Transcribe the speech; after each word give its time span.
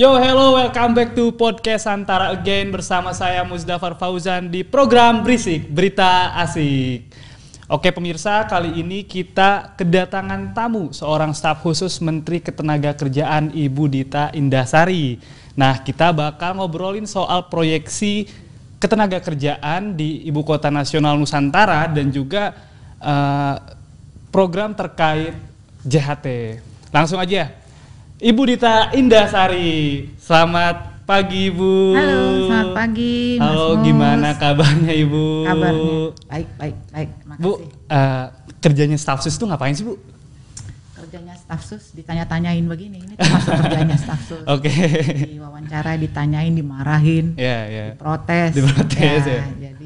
Yo, 0.00 0.16
hello, 0.16 0.56
welcome 0.56 0.96
back 0.96 1.12
to 1.12 1.28
podcast 1.36 1.84
Antara 1.84 2.32
Again 2.32 2.72
bersama 2.72 3.12
saya 3.12 3.44
Muzdafar 3.44 4.00
Fauzan 4.00 4.48
di 4.48 4.64
program 4.64 5.20
Berisik, 5.20 5.68
Berita 5.68 6.32
Asik. 6.40 7.12
Oke 7.68 7.92
pemirsa, 7.92 8.48
kali 8.48 8.80
ini 8.80 9.04
kita 9.04 9.76
kedatangan 9.76 10.56
tamu 10.56 10.88
seorang 10.96 11.36
staf 11.36 11.60
khusus 11.60 12.00
Menteri 12.00 12.40
Ketenagakerjaan 12.40 13.52
Ibu 13.52 13.92
Dita 13.92 14.32
Indasari. 14.32 15.20
Nah, 15.52 15.84
kita 15.84 16.16
bakal 16.16 16.56
ngobrolin 16.56 17.04
soal 17.04 17.52
proyeksi 17.52 18.24
ketenagakerjaan 18.80 20.00
di 20.00 20.24
Ibu 20.32 20.48
Kota 20.48 20.72
Nasional 20.72 21.20
Nusantara 21.20 21.84
dan 21.92 22.08
juga 22.08 22.56
uh, 23.04 23.60
program 24.32 24.72
terkait 24.72 25.36
JHT. 25.84 26.56
Langsung 26.88 27.20
aja. 27.20 27.59
Ibu 28.20 28.42
Dita 28.44 28.92
Indasari, 28.92 30.12
selamat 30.20 31.08
pagi 31.08 31.48
Ibu. 31.48 31.96
Halo, 31.96 32.20
selamat 32.46 32.70
pagi. 32.76 33.40
Mas 33.40 33.48
Halo, 33.48 33.64
Mus. 33.72 33.80
gimana 33.80 34.28
kabarnya 34.36 34.92
Ibu? 34.92 35.24
Kabarnya 35.48 35.94
baik, 36.28 36.48
baik, 36.60 36.76
baik. 36.92 37.10
Makasih. 37.24 37.40
Bu, 37.42 37.50
eh, 37.88 38.24
kerjanya 38.60 38.96
staff 39.00 39.24
sus 39.24 39.32
itu 39.32 39.48
ngapain 39.48 39.72
sih 39.72 39.88
Bu? 39.88 39.96
Kerjanya 40.92 41.32
staf 41.32 41.64
sus 41.64 41.96
ditanya-tanyain 41.96 42.60
begini, 42.62 43.00
ini 43.00 43.14
termasuk 43.16 43.56
kerjanya 43.56 43.96
staf 43.96 44.20
sus. 44.22 44.44
Oke. 44.54 44.68
Diwawancara, 45.32 45.96
ditanyain, 45.96 46.52
dimarahin, 46.52 47.40
Ya, 47.40 47.64
ya. 47.66 47.84
protes. 47.96 48.52
Diprotes, 48.52 49.22
ya. 49.24 49.42
Jadi 49.48 49.64
eh, 49.64 49.79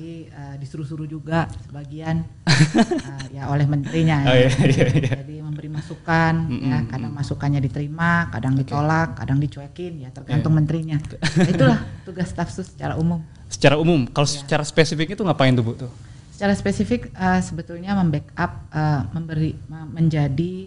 disuruh-suruh 0.74 1.06
juga 1.06 1.46
sebagian 1.62 2.26
eh, 2.50 3.38
ya 3.38 3.46
oleh 3.46 3.62
menterinya. 3.62 4.26
Oh, 4.26 4.34
ya. 4.34 4.50
iya, 4.50 4.66
iya, 4.66 4.86
iya. 4.90 5.14
Jadi 5.22 5.38
memberi 5.38 5.70
masukan, 5.70 6.34
ya 6.50 6.82
Mm-mm, 6.82 6.90
kadang 6.90 7.12
masukannya 7.14 7.62
diterima, 7.62 8.26
kadang 8.34 8.58
Oke. 8.58 8.66
ditolak, 8.66 9.14
kadang 9.14 9.38
dicuekin, 9.38 10.02
ya 10.02 10.10
tergantung 10.10 10.50
Iya. 10.50 10.58
menterinya. 10.58 10.98
Nah, 10.98 11.46
itulah 11.46 11.78
tugas 12.02 12.26
staf 12.26 12.50
sus 12.50 12.66
secara 12.66 12.98
umum. 12.98 13.22
Secara 13.46 13.78
umum, 13.78 14.02
kalau 14.10 14.26
Ya. 14.26 14.42
secara 14.42 14.66
spesifik 14.66 15.14
itu 15.14 15.22
ngapain 15.22 15.54
tuh 15.54 15.62
Bu 15.62 15.78
tuh? 15.78 15.92
Secara 16.34 16.58
spesifik 16.58 17.14
eh, 17.14 17.38
sebetulnya 17.40 17.94
membackup 17.94 18.50
eh, 18.74 19.02
memberi 19.14 19.54
me- 19.70 19.90
menjadi 19.94 20.66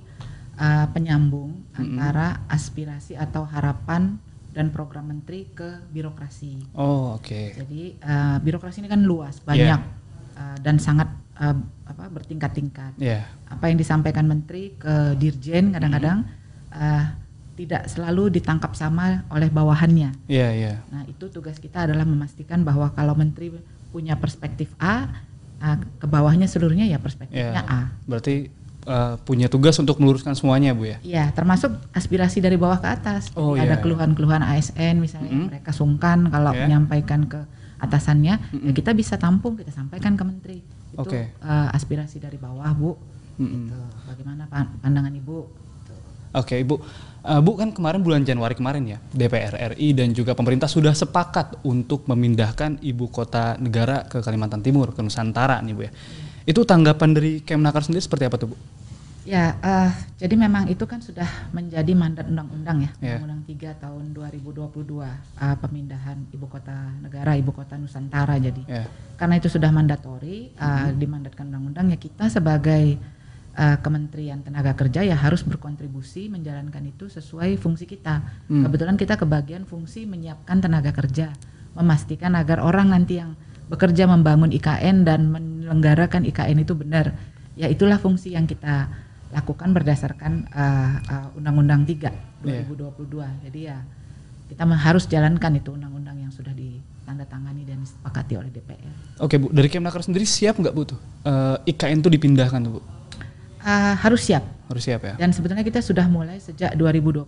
eh, 0.55 0.85
penyambung 0.95 1.51
antara 1.75 2.47
aspirasi 2.47 3.19
atau 3.19 3.43
harapan 3.43 4.15
dan 4.55 4.71
program 4.71 5.05
menteri 5.05 5.45
ke 5.51 5.83
birokrasi. 5.91 6.71
Oh, 6.73 7.19
oke. 7.19 7.59
Jadi 7.59 7.93
eh, 7.93 8.37
birokrasi 8.39 8.79
ini 8.79 8.87
kan 8.87 9.03
luas, 9.03 9.43
banyak 9.43 9.96
eh, 10.37 10.57
dan 10.61 10.77
sangat 10.77 11.09
eh, 11.41 11.57
apa 11.89 12.03
bertingkat-tingkat. 12.13 13.01
Ya. 13.01 13.25
Apa 13.49 13.73
yang 13.73 13.81
disampaikan 13.81 14.29
menteri 14.29 14.77
ke 14.77 15.17
dirjen 15.17 15.73
kadang-kadang 15.73 16.29
eh, 16.71 17.05
tidak 17.57 17.89
selalu 17.89 18.37
ditangkap 18.37 18.77
sama 18.77 19.25
oleh 19.33 19.49
bawahannya. 19.49 20.13
Iya, 20.29 20.49
iya. 20.53 20.73
Nah, 20.93 21.09
itu 21.09 21.25
tugas 21.33 21.57
kita 21.57 21.89
adalah 21.89 22.05
memastikan 22.05 22.61
bahwa 22.61 22.93
kalau 22.93 23.17
menteri 23.17 23.49
punya 23.89 24.13
perspektif 24.13 24.69
A, 24.77 25.09
ah, 25.57 25.77
ke 25.97 26.05
bawahnya 26.05 26.45
seluruhnya 26.45 26.85
ya 26.85 27.01
perspektifnya 27.01 27.65
A. 27.65 27.89
Berarti 28.05 28.53
eh, 28.85 29.15
punya 29.25 29.49
tugas 29.49 29.73
untuk 29.81 29.97
meluruskan 29.97 30.37
semuanya 30.37 30.77
Bu 30.77 30.85
ya? 30.85 30.97
Iya, 31.01 31.25
termasuk 31.33 31.73
aspirasi 31.97 32.45
dari 32.45 32.61
bawah 32.61 32.77
ke 32.77 32.87
atas. 32.93 33.33
Oh, 33.33 33.57
Jadi 33.57 33.65
iya, 33.65 33.73
ada 33.73 33.75
iya. 33.81 33.83
keluhan-keluhan 33.83 34.43
ASN 34.45 35.01
misalnya 35.01 35.33
Mm-mm. 35.33 35.49
mereka 35.49 35.73
sungkan 35.73 36.29
kalau 36.29 36.53
Iya. 36.53 36.69
menyampaikan 36.69 37.25
ke 37.25 37.41
atasannya, 37.77 38.35
ya 38.41 38.57
Mm-mm. 38.57 38.73
kita 38.73 38.91
bisa 38.93 39.15
tampung, 39.17 39.57
kita 39.57 39.69
sampaikan 39.69 40.17
ke 40.17 40.23
menteri. 40.25 40.59
Itu 40.93 41.03
Oke. 41.03 41.29
eh, 41.29 41.67
aspirasi 41.73 42.17
dari 42.17 42.37
bawah, 42.41 42.69
Bu. 42.73 42.97
Mm-mm. 43.37 43.69
Gitu. 43.69 43.79
Bagaimana 44.09 44.49
pan- 44.49 44.73
pandangan 44.81 45.13
Ibu? 45.13 45.37
Gitu. 45.45 45.93
Oke, 46.33 46.55
Ibu. 46.61 46.75
Eh, 47.27 47.41
Bu 47.43 47.51
kan 47.59 47.69
kemarin 47.75 48.01
bulan 48.01 48.23
Januari 48.23 48.55
kemarin 48.57 48.83
ya, 48.87 48.97
DPR 49.13 49.77
RI 49.77 49.93
dan 49.93 50.09
juga 50.15 50.33
pemerintah 50.33 50.65
sudah 50.65 50.95
sepakat 50.95 51.61
untuk 51.67 52.07
memindahkan 52.09 52.81
ibu 52.81 53.11
kota 53.11 53.59
negara 53.61 54.07
ke 54.07 54.23
Kalimantan 54.23 54.63
Timur, 54.63 54.95
ke 54.95 55.03
Nusantara 55.03 55.61
nih 55.61 55.73
Bu 55.75 55.81
ya. 55.85 55.91
Itu 56.47 56.63
tanggapan 56.63 57.11
dari 57.11 57.43
Kemnaker 57.43 57.83
sendiri 57.83 57.99
seperti 57.99 58.23
apa 58.25 58.39
tuh 58.39 58.55
Bu? 58.55 58.57
Ya, 59.27 59.59
eh, 59.59 59.91
jadi 60.23 60.39
memang 60.39 60.71
itu 60.71 60.87
kan 60.87 61.03
sudah 61.03 61.27
menjadi 61.51 61.91
mandat 61.91 62.31
undang-undang 62.31 62.87
ya, 62.87 62.91
Iya. 63.03 63.19
Undang-Undang 63.19 63.43
3 63.43 63.75
tahun 63.75 64.03
2022 64.15 65.03
eh, 65.35 65.55
pemindahan 65.59 66.17
ibu 66.31 66.47
kota 66.47 66.95
negara, 67.03 67.35
ibu 67.35 67.51
kota 67.51 67.75
Nusantara 67.75 68.39
jadi. 68.39 68.63
Ya. 68.63 68.87
Karena 69.19 69.35
itu 69.35 69.51
sudah 69.51 69.67
mandatori, 69.67 70.55
eh, 70.55 70.89
dimandatkan 70.95 71.51
undang-undang 71.51 71.91
ya 71.91 71.99
kita 71.99 72.31
sebagai 72.31 72.95
eh, 73.57 73.77
Kementerian 73.83 74.39
Tenaga 74.39 74.71
Kerja 74.79 75.03
ya 75.03 75.19
harus 75.19 75.43
berkontribusi 75.43 76.31
menjalankan 76.31 76.87
itu 76.87 77.11
sesuai 77.11 77.59
fungsi 77.59 77.83
kita. 77.83 78.23
Hmm. 78.47 78.63
Kebetulan 78.63 78.95
kita 78.95 79.19
kebagian 79.19 79.67
fungsi 79.67 80.07
menyiapkan 80.07 80.63
tenaga 80.63 80.95
kerja, 80.95 81.35
memastikan 81.75 82.31
agar 82.39 82.63
orang 82.63 82.95
nanti 82.95 83.19
yang 83.19 83.35
bekerja 83.67 84.07
membangun 84.07 84.55
IKN 84.55 85.03
dan 85.03 85.27
menyelenggarakan 85.27 86.23
IKN 86.23 86.63
itu 86.63 86.77
benar. 86.79 87.11
Ya 87.57 87.67
itulah 87.67 87.99
fungsi 87.99 88.37
yang 88.37 88.45
kita 88.47 88.87
lakukan 89.33 89.75
berdasarkan 89.75 90.47
uh, 90.51 90.95
uh, 91.03 91.37
Undang-Undang 91.39 91.83
3 91.83 92.27
Iya. 92.45 92.63
2022. 92.69 93.47
Jadi 93.49 93.59
ya 93.65 93.77
kita 94.47 94.63
harus 94.63 95.03
jalankan 95.11 95.59
itu 95.59 95.75
undang-undang 95.75 96.15
yang 96.23 96.31
sudah 96.31 96.55
ditandatangani 96.55 97.67
dan 97.67 97.83
disepakati 97.83 98.33
oleh 98.39 98.49
DPR. 98.53 98.93
Oke 99.19 99.35
Bu, 99.35 99.51
dari 99.51 99.67
Kemnaker 99.67 99.99
sendiri 99.99 100.23
siap 100.23 100.55
nggak 100.55 100.71
Bu 100.71 100.83
tuh? 100.87 100.99
Eh, 101.27 101.75
IKN 101.75 101.99
tuh 101.99 102.11
dipindahkan 102.13 102.59
tuh 102.63 102.71
Bu? 102.79 102.81
Uh, 103.67 103.99
harus 103.99 104.23
siap 104.23 104.47
Harus 104.65 104.79
siap 104.81 105.01
ya? 105.01 105.13
dan 105.15 105.29
sebetulnya 105.29 105.59
kita 105.59 105.79
sudah 105.79 106.07
mulai 106.07 106.39
sejak 106.39 106.71
2021 106.73 107.27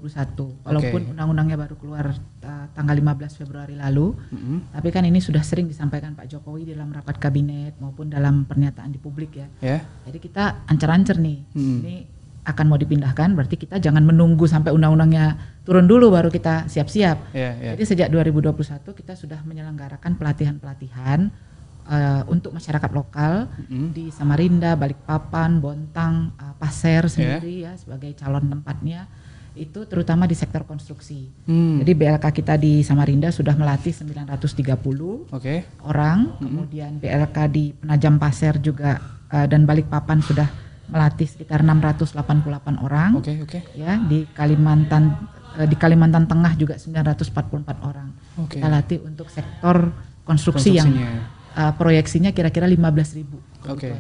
walaupun 0.63 1.01
Oke. 1.01 1.11
undang-undangnya 1.11 1.59
baru 1.59 1.75
keluar 1.75 2.16
uh, 2.16 2.66
tanggal 2.72 2.95
15 2.95 3.35
Februari 3.35 3.75
lalu 3.75 4.16
Mm-mm. 4.29 4.72
tapi 4.72 4.88
kan 4.88 5.03
ini 5.03 5.19
sudah 5.19 5.39
sering 5.41 5.67
disampaikan 5.67 6.16
Pak 6.16 6.28
Jokowi 6.28 6.63
dalam 6.66 6.89
rapat 6.89 7.19
kabinet 7.19 7.75
maupun 7.78 8.07
dalam 8.07 8.44
pernyataan 8.44 8.88
di 8.88 8.97
publik 8.97 9.35
ya 9.35 9.47
Ya? 9.59 9.83
jadi 10.07 10.16
kita 10.17 10.44
ancer-ancer 10.66 11.19
nih 11.19 11.44
Hmm. 11.51 11.83
ini 11.83 11.95
akan 12.39 12.66
mau 12.66 12.79
dipindahkan 12.79 13.35
berarti 13.35 13.59
kita 13.59 13.78
jangan 13.78 14.01
menunggu 14.01 14.47
sampai 14.47 14.72
undang-undangnya 14.72 15.35
turun 15.61 15.85
dulu 15.85 16.07
baru 16.09 16.31
kita 16.31 16.66
siap-siap 16.66 17.35
Ya, 17.35 17.51
ya. 17.53 17.75
jadi 17.75 17.83
sejak 17.83 18.07
2021 18.09 18.55
kita 18.95 19.13
sudah 19.13 19.44
menyelenggarakan 19.44 20.16
pelatihan-pelatihan 20.16 21.35
eh, 21.89 22.22
untuk 22.29 22.53
masyarakat 22.53 22.91
lokal 22.94 23.50
Mm-mm. 23.66 23.89
di 23.91 24.13
Samarinda, 24.13 24.77
Balikpapan, 24.77 25.57
Bontang, 25.57 26.31
eh, 26.38 26.53
Pasir 26.55 27.03
Ya. 27.03 27.09
sendiri 27.09 27.66
ya 27.66 27.73
sebagai 27.75 28.13
calon 28.13 28.45
tempatnya 28.47 29.09
itu 29.57 29.83
terutama 29.83 30.23
di 30.23 30.38
sektor 30.38 30.63
konstruksi. 30.63 31.28
Hmm. 31.44 31.83
Jadi 31.83 31.91
BLK 31.91 32.25
kita 32.31 32.55
di 32.55 32.79
Samarinda 32.79 33.28
sudah 33.28 33.57
melatih 33.59 33.91
930 33.91 35.28
Oke. 35.35 35.67
orang, 35.83 36.39
kemudian 36.39 37.01
BLK 37.01 37.38
di 37.51 37.73
Penajam 37.75 38.16
Pasir 38.16 38.55
juga 38.61 39.01
eh, 39.28 39.47
dan 39.49 39.66
Balikpapan 39.67 40.22
sudah 40.23 40.47
melatih 40.89 41.29
sekitar 41.29 41.61
688 41.61 42.81
orang 42.81 43.13
Oke, 43.13 43.38
oke. 43.45 43.61
ya 43.78 44.01
di 44.01 44.25
Kalimantan 44.33 45.17
eh, 45.59 45.67
di 45.67 45.75
Kalimantan 45.75 46.25
Tengah 46.25 46.53
juga 46.55 46.79
944 46.79 47.84
orang. 47.84 48.09
Oke. 48.40 48.58
Kita 48.58 48.67
latih 48.69 49.03
untuk 49.03 49.28
sektor 49.28 49.91
konstruksi 50.23 50.78
yang. 50.78 50.90
Uh, 51.55 51.72
proyeksinya 51.73 52.29
kira-kira 52.29 52.66
15.000 52.67 53.17
ribu 53.17 53.37
Oke. 53.67 53.91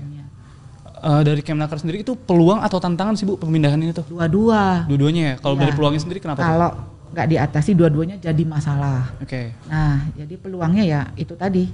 Eh, 0.99 1.21
dari 1.23 1.39
Kemnaker 1.39 1.79
sendiri 1.79 2.03
itu 2.03 2.11
peluang 2.11 2.59
atau 2.59 2.75
tantangan 2.75 3.15
sih 3.15 3.23
Bu 3.23 3.39
pemindahan 3.39 3.79
ini 3.79 3.95
tuh? 3.95 4.03
Dua-dua. 4.11 4.83
Dua-duanya 4.83 5.21
ya. 5.23 5.35
Kalau 5.39 5.55
Iya. 5.55 5.61
dari 5.63 5.71
peluangnya 5.71 6.01
sendiri 6.03 6.19
kenapa? 6.19 6.43
Kalau 6.43 6.69
nggak 7.15 7.27
diatasi 7.31 7.71
dua-duanya 7.71 8.15
jadi 8.19 8.43
masalah. 8.43 9.07
Oke. 9.23 9.55
Nah, 9.71 10.11
jadi 10.19 10.35
peluangnya 10.35 10.83
ya 10.83 11.01
itu 11.15 11.39
tadi 11.39 11.71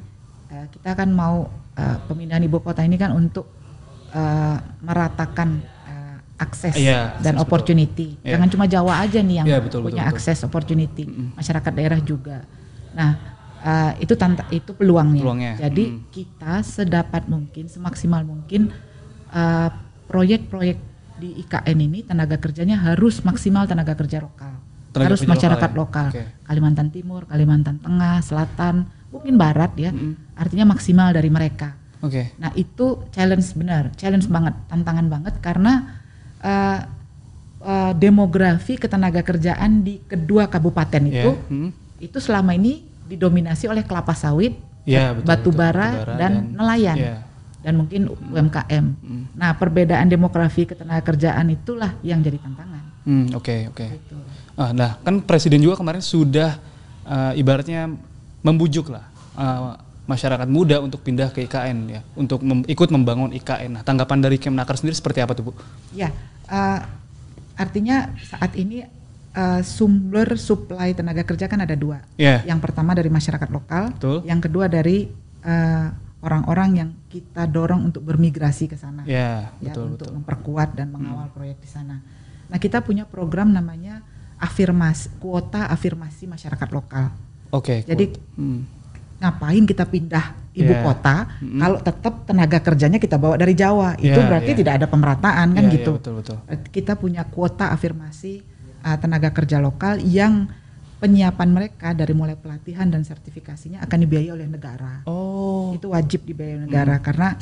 eh, 0.54 0.66
kita 0.70 0.94
kan 0.94 1.10
mau 1.10 1.50
eh, 1.74 1.98
pemindahan 2.06 2.46
ibu 2.46 2.62
kota 2.62 2.86
ini 2.86 3.02
kan 3.02 3.18
untuk 3.18 3.50
eh, 4.14 4.58
meratakan 4.86 5.74
akses 6.36 6.76
Iya, 6.76 7.16
dan 7.24 7.40
akses, 7.40 7.48
opportunity. 7.48 8.20
Iya. 8.20 8.36
Jangan 8.36 8.50
cuma 8.52 8.66
Jawa 8.68 8.94
aja 9.08 9.24
nih 9.24 9.36
yang 9.40 9.48
Iya, 9.48 9.58
betul, 9.64 9.88
punya 9.88 10.04
betul, 10.04 10.06
betul. 10.06 10.20
akses 10.20 10.40
opportunity, 10.44 11.04
masyarakat 11.32 11.72
daerah 11.72 12.00
juga. 12.04 12.44
Nah, 12.92 13.35
eh, 13.66 13.92
itu 14.06 14.14
tanta 14.14 14.46
itu 14.54 14.72
peluangnya. 14.78 15.26
Peluangnya, 15.26 15.54
Jadi 15.58 15.84
mm. 15.90 16.00
kita 16.14 16.62
sedapat 16.62 17.26
mungkin, 17.26 17.66
semaksimal 17.66 18.22
mungkin 18.22 18.70
eh, 19.34 19.70
proyek-proyek 20.06 20.78
di 21.16 21.42
IKN 21.42 21.78
ini 21.80 22.00
tenaga 22.06 22.38
kerjanya 22.38 22.78
harus 22.78 23.26
maksimal 23.26 23.66
tenaga 23.66 23.98
kerja 23.98 24.22
lokal. 24.22 24.54
Tenaga 24.94 25.06
harus 25.10 25.22
kerja 25.26 25.32
masyarakat 25.34 25.72
lokal 25.74 26.08
lokal. 26.12 26.22
ya? 26.22 26.24
Oke. 26.30 26.46
Kalimantan 26.46 26.88
Timur, 26.94 27.22
Kalimantan 27.26 27.76
Tengah, 27.82 28.22
Selatan, 28.22 28.76
mungkin 29.10 29.34
Barat 29.36 29.74
ya. 29.80 29.90
Mm-mm. 29.90 30.38
Artinya 30.38 30.70
maksimal 30.76 31.12
dari 31.16 31.28
mereka. 31.34 31.74
Oke. 32.04 32.36
Nah 32.38 32.54
itu 32.54 33.02
challenge 33.10 33.50
benar, 33.58 33.90
challenge 33.98 34.30
banget, 34.30 34.54
tantangan 34.70 35.08
banget 35.10 35.34
karena 35.42 35.74
eh, 36.44 36.80
demografi 37.98 38.78
ketenaga 38.78 39.26
kerjaan 39.26 39.82
di 39.82 39.98
kedua 40.06 40.46
kabupaten 40.46 41.02
itu 41.10 41.32
Hmm. 41.50 41.74
itu 41.98 42.22
selama 42.22 42.54
ini 42.54 42.86
didominasi 43.06 43.70
oleh 43.70 43.86
kelapa 43.86 44.14
sawit, 44.18 44.58
Ya, 44.86 45.18
betul, 45.18 45.26
batu 45.26 45.50
betul. 45.50 45.60
bara, 45.66 45.90
Batubara 45.98 46.14
dan, 46.22 46.32
nelayan 46.54 46.98
ya. 46.98 47.16
dan 47.66 47.74
mungkin 47.74 48.02
UMKM. 48.06 48.86
Hmm. 49.02 49.24
Nah 49.34 49.58
perbedaan 49.58 50.06
demografi 50.06 50.70
ketenaga 50.70 51.02
kerjaan 51.02 51.50
itulah 51.50 51.98
yang 52.06 52.22
jadi 52.22 52.38
tantangan. 52.38 52.86
Hmm, 53.06 53.34
oke, 53.34 53.74
oke. 53.74 53.86
Gitu. 53.86 54.18
Ah, 54.54 54.74
nah, 54.74 54.98
kan 55.02 55.22
presiden 55.26 55.62
juga 55.62 55.78
kemarin 55.82 56.06
sudah 56.06 56.58
uh, 57.06 57.34
ibaratnya 57.34 57.90
membujuk 58.46 58.94
lah 58.94 59.10
uh, 59.38 59.78
masyarakat 60.06 60.46
muda 60.46 60.82
untuk 60.82 61.02
pindah 61.02 61.34
ke 61.34 61.50
IKN 61.50 61.78
ya, 61.90 62.02
untuk 62.14 62.46
mem 62.46 62.62
ikut 62.70 62.90
membangun 62.94 63.34
IKN. 63.34 63.78
Nah, 63.78 63.82
tanggapan 63.82 64.22
dari 64.22 64.38
Kemnaker 64.38 64.78
sendiri 64.78 64.94
seperti 64.94 65.22
apa 65.22 65.34
tuh 65.34 65.50
Bu? 65.50 65.52
Ya, 65.98 66.14
uh, 66.46 66.80
artinya 67.58 68.14
saat 68.22 68.54
ini 68.54 68.86
uh, 69.36 69.62
sumber 69.62 70.40
supply 70.40 70.96
tenaga 70.96 71.28
kerja 71.28 71.46
kan 71.52 71.62
ada 71.62 71.76
dua. 71.76 72.02
Yeah. 72.16 72.42
Yang 72.48 72.72
pertama 72.72 72.96
dari 72.96 73.12
masyarakat 73.12 73.50
lokal, 73.52 73.94
Betul. 73.94 74.18
yang 74.26 74.40
kedua 74.40 74.66
dari 74.72 75.12
uh, 75.44 75.88
orang-orang 76.26 76.70
yang 76.74 76.90
kita 77.12 77.46
dorong 77.46 77.86
untuk 77.86 78.02
bermigrasi 78.02 78.66
ke 78.66 78.80
sana. 78.80 79.06
Yeah, 79.06 79.54
ya, 79.62 79.76
betul, 79.76 79.94
untuk 79.94 80.10
betul. 80.10 80.16
memperkuat 80.18 80.70
dan 80.74 80.90
mengawal 80.90 81.30
proyek 81.30 81.62
di 81.62 81.70
sana. 81.70 82.02
Nah, 82.50 82.58
kita 82.58 82.82
punya 82.82 83.06
program 83.06 83.54
namanya 83.54 84.02
afirmasi 84.42 85.22
kuota 85.22 85.70
afirmasi 85.70 86.26
masyarakat 86.26 86.70
lokal. 86.74 87.14
Oke. 87.54 87.86
Jadi 87.86 88.18
hmm. 88.36 88.62
ngapain 89.22 89.64
kita 89.64 89.86
pindah 89.86 90.46
ibu 90.56 90.72
Yeah. 90.72 90.84
kota 90.88 91.28
Mm-mm. 91.44 91.60
kalau 91.60 91.80
tetap 91.84 92.14
tenaga 92.24 92.60
kerjanya 92.64 92.96
kita 92.96 93.20
bawa 93.20 93.36
dari 93.36 93.52
Jawa 93.52 94.00
itu 94.00 94.16
Yeah, 94.16 94.28
berarti 94.28 94.52
yeah. 94.56 94.60
tidak 94.64 94.74
ada 94.80 94.88
pemerataan 94.88 95.48
kan 95.52 95.64
Iya, 95.68 95.68
iya, 95.68 95.76
gitu 95.76 95.92
betul, 96.00 96.14
betul. 96.24 96.38
Berarti 96.48 96.68
kita 96.72 96.94
punya 96.96 97.28
kuota 97.28 97.76
afirmasi 97.76 98.55
uh, 98.86 98.96
tenaga 98.96 99.34
kerja 99.34 99.58
lokal 99.58 99.98
yang 100.00 100.46
penyiapan 100.96 101.50
mereka 101.50 101.92
dari 101.92 102.14
mulai 102.14 102.34
pelatihan 102.34 102.88
dan 102.88 103.02
sertifikasinya 103.02 103.82
akan 103.82 103.98
dibiayai 104.00 104.32
oleh 104.32 104.48
negara 104.48 105.02
Oh. 105.04 105.74
itu 105.74 105.90
wajib 105.90 106.24
dibiayai 106.24 106.56
oleh 106.56 106.66
negara 106.66 106.98
karena 107.00 107.36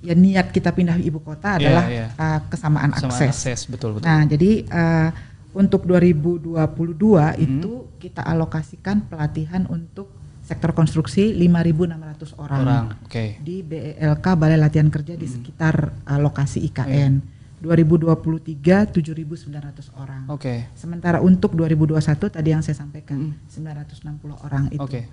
ya 0.00 0.12
niat 0.12 0.50
kita 0.50 0.70
pindah 0.70 0.98
ibu 0.98 1.20
kota 1.20 1.54
Iya, 1.54 1.58
adalah 1.60 1.84
iya. 1.86 2.06
uh, 2.12 2.40
kesamaan 2.46 2.90
Sama 2.92 3.12
akses 3.12 3.30
akses, 3.30 3.60
betul 3.66 3.96
betul. 3.96 4.04
Nah, 4.04 4.24
jadi 4.24 4.50
uh, 4.66 5.08
untuk 5.52 5.84
2022 5.84 6.56
Hmm. 6.58 7.32
itu 7.38 7.72
kita 7.96 8.20
alokasikan 8.20 9.02
pelatihan 9.02 9.64
untuk 9.66 10.12
sektor 10.42 10.70
konstruksi 10.70 11.34
5.600 11.34 12.38
orang, 12.38 12.60
Orang, 12.60 12.84
oke. 13.02 13.24
di 13.40 13.62
BELK 13.62 14.26
Balai 14.36 14.54
Latihan 14.54 14.86
Kerja 14.86 15.14
di 15.14 15.26
sekitar 15.26 15.74
uh, 16.04 16.18
lokasi 16.18 16.62
IKN. 16.62 17.35
2023 17.66 18.94
7.900 18.94 19.90
orang. 19.98 20.22
Oke. 20.30 20.70
Sementara 20.78 21.18
untuk 21.18 21.52
2021 21.52 21.98
tadi 22.30 22.48
yang 22.54 22.62
saya 22.62 22.78
sampaikan 22.78 23.34
Hmm. 23.34 23.34
960 23.50 24.38
orang 24.38 24.70
itu. 24.70 24.78
Oke. 24.78 25.10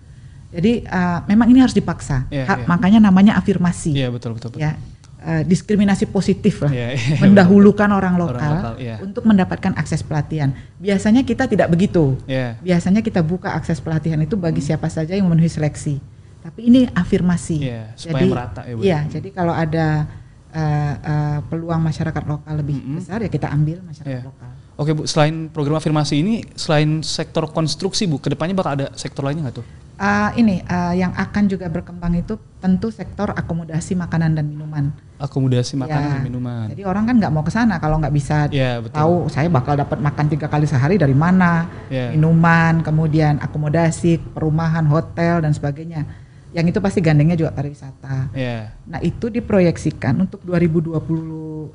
Jadi 0.54 0.86
uh, 0.86 1.26
memang 1.26 1.50
ini 1.50 1.66
harus 1.66 1.74
dipaksa. 1.74 2.30
Iya, 2.30 2.46
Ha- 2.46 2.62
iya. 2.62 2.66
Makanya 2.70 3.00
namanya 3.02 3.34
afirmasi. 3.36 3.98
Iya, 3.98 4.14
betul 4.14 4.38
betul. 4.38 4.54
betul. 4.54 4.62
Ya, 4.62 4.78
uh, 5.26 5.42
diskriminasi 5.42 6.06
positif 6.06 6.62
lah, 6.62 6.70
Iya, 6.70 6.94
iya, 6.94 7.16
mendahulukan 7.26 7.90
orang 7.90 8.14
Orang 8.14 8.38
lokal, 8.38 8.54
lokal, 8.54 8.74
iya. 8.78 9.02
untuk 9.02 9.26
mendapatkan 9.26 9.74
akses 9.74 10.06
pelatihan. 10.06 10.54
Biasanya 10.78 11.26
kita 11.26 11.50
tidak 11.50 11.74
begitu. 11.74 12.22
Iya. 12.30 12.62
Biasanya 12.62 13.02
kita 13.02 13.26
buka 13.26 13.58
akses 13.58 13.82
pelatihan 13.82 14.22
itu 14.22 14.38
bagi 14.38 14.62
siapa 14.62 14.86
saja 14.88 15.18
yang 15.18 15.26
memenuhi 15.26 15.50
seleksi. 15.50 15.98
Tapi 16.46 16.70
ini 16.70 16.86
afirmasi. 16.92 17.58
Iya, 17.58 17.84
supaya 17.98 18.24
merata 18.28 18.62
ya. 18.68 18.76
Iya, 18.78 19.00
jadi 19.10 19.30
kalau 19.34 19.56
ada 19.58 20.06
uh, 20.54 20.94
uh, 21.02 21.38
peluang 21.50 21.82
masyarakat 21.82 22.24
lokal 22.24 22.54
lebih 22.62 22.78
Mm-mm. 22.78 22.98
besar 23.02 23.20
ya 23.20 23.30
kita 23.30 23.50
ambil 23.50 23.82
masyarakat 23.82 24.22
Iya. 24.22 24.30
lokal. 24.30 24.52
Oke 24.74 24.90
Bu, 24.90 25.06
selain 25.06 25.54
program 25.54 25.78
afirmasi 25.78 26.18
ini, 26.18 26.42
selain 26.58 27.06
sektor 27.06 27.46
konstruksi 27.46 28.10
Bu, 28.10 28.18
ke 28.18 28.34
depannya 28.34 28.58
bakal 28.58 28.74
ada 28.74 28.88
sektor 28.98 29.22
lainnya 29.22 29.46
nggak 29.46 29.58
tuh? 29.62 29.66
Uh, 29.94 30.34
ini 30.34 30.66
uh, 30.66 30.90
yang 30.98 31.14
akan 31.14 31.46
juga 31.46 31.70
berkembang 31.70 32.18
itu 32.18 32.34
tentu 32.58 32.90
sektor 32.90 33.30
akomodasi 33.30 33.94
makanan 33.94 34.34
dan 34.34 34.50
minuman. 34.50 34.90
Akomodasi 35.22 35.78
makanan 35.78 36.02
Ya, 36.02 36.14
dan 36.18 36.24
minuman. 36.26 36.66
Jadi 36.74 36.82
orang 36.84 37.06
kan 37.06 37.16
nggak 37.22 37.30
mau 37.30 37.46
ke 37.46 37.54
sana 37.54 37.78
kalau 37.78 38.02
nggak 38.02 38.10
bisa 38.12 38.50
Iya, 38.50 38.82
betul. 38.82 38.98
tahu 38.98 39.14
saya 39.30 39.46
bakal 39.54 39.78
dapat 39.78 40.02
makan 40.02 40.26
tiga 40.26 40.50
kali 40.50 40.66
sehari 40.66 40.98
dari 40.98 41.14
mana, 41.14 41.70
Iya. 41.94 42.18
minuman, 42.18 42.82
kemudian 42.82 43.38
akomodasi, 43.38 44.18
perumahan, 44.34 44.90
hotel 44.90 45.46
dan 45.46 45.54
sebagainya. 45.54 46.23
Yang 46.54 46.66
itu 46.70 46.80
pasti 46.80 47.00
gandengnya 47.02 47.34
juga 47.34 47.50
pariwisata. 47.50 48.30
Iya. 48.32 48.78
Nah 48.86 49.02
itu 49.02 49.26
diproyeksikan 49.28 50.22
untuk 50.22 50.40
2020 50.42 50.94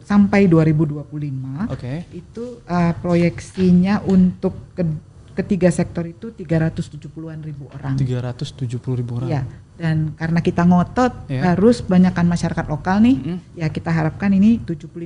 sampai 0.01 0.47
2025 0.47 1.03
Oke. 1.69 2.07
itu 2.11 2.45
uh, 2.63 2.93
proyeksinya 2.95 4.01
untuk 4.05 4.55
ke- 4.73 5.07
ketiga 5.35 5.71
sektor 5.71 6.03
itu 6.03 6.31
370-an 6.33 7.39
ribu 7.41 7.71
orang. 7.71 7.95
370 7.95 8.59
ribu 8.95 9.19
orang. 9.19 9.31
Iya. 9.31 9.43
Dan 9.75 10.15
karena 10.15 10.41
kita 10.41 10.63
ngotot 10.63 11.27
Iya. 11.27 11.55
harus 11.55 11.79
banyakkan 11.81 12.27
masyarakat 12.27 12.67
lokal 12.67 12.99
nih, 12.99 13.17
Mm-mm. 13.17 13.39
ya 13.55 13.67
kita 13.69 13.91
harapkan 13.91 14.31
ini 14.31 14.59
75% 14.59 14.99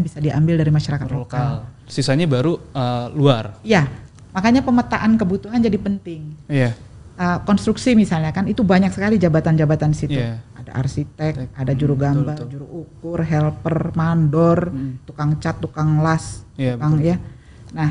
bisa 0.00 0.20
diambil 0.20 0.56
dari 0.56 0.68
masyarakat 0.68 1.08
lokal. 1.08 1.64
lokal. 1.64 1.88
Sisanya 1.88 2.24
baru 2.24 2.60
eh, 2.60 3.06
luar. 3.12 3.56
Iya. 3.60 3.88
Makanya 4.30 4.60
pemetaan 4.60 5.16
kebutuhan 5.16 5.58
jadi 5.58 5.76
penting. 5.76 6.36
Iya. 6.46 6.76
Uh, 7.20 7.36
konstruksi 7.44 7.92
misalnya 7.92 8.32
kan 8.32 8.48
itu 8.48 8.64
banyak 8.64 8.88
sekali 8.88 9.20
jabatan-jabatan 9.20 9.92
situ. 9.92 10.16
Iya. 10.16 10.40
Ada 10.56 10.72
arsitek, 10.72 11.32
Arsitek. 11.36 11.52
ada 11.52 11.72
juru 11.76 11.92
Hmm, 11.92 12.00
gambar, 12.00 12.32
betul, 12.32 12.46
betul. 12.48 12.52
juru 12.56 12.66
ukur, 12.80 13.18
helper, 13.20 13.78
mandor, 13.92 14.58
Hmm. 14.72 15.04
tukang 15.04 15.36
cat, 15.36 15.60
tukang 15.60 16.00
las, 16.00 16.48
Iya, 16.56 16.80
tukang 16.80 16.96
betul. 16.96 17.12
ya. 17.12 17.16
Nah, 17.70 17.90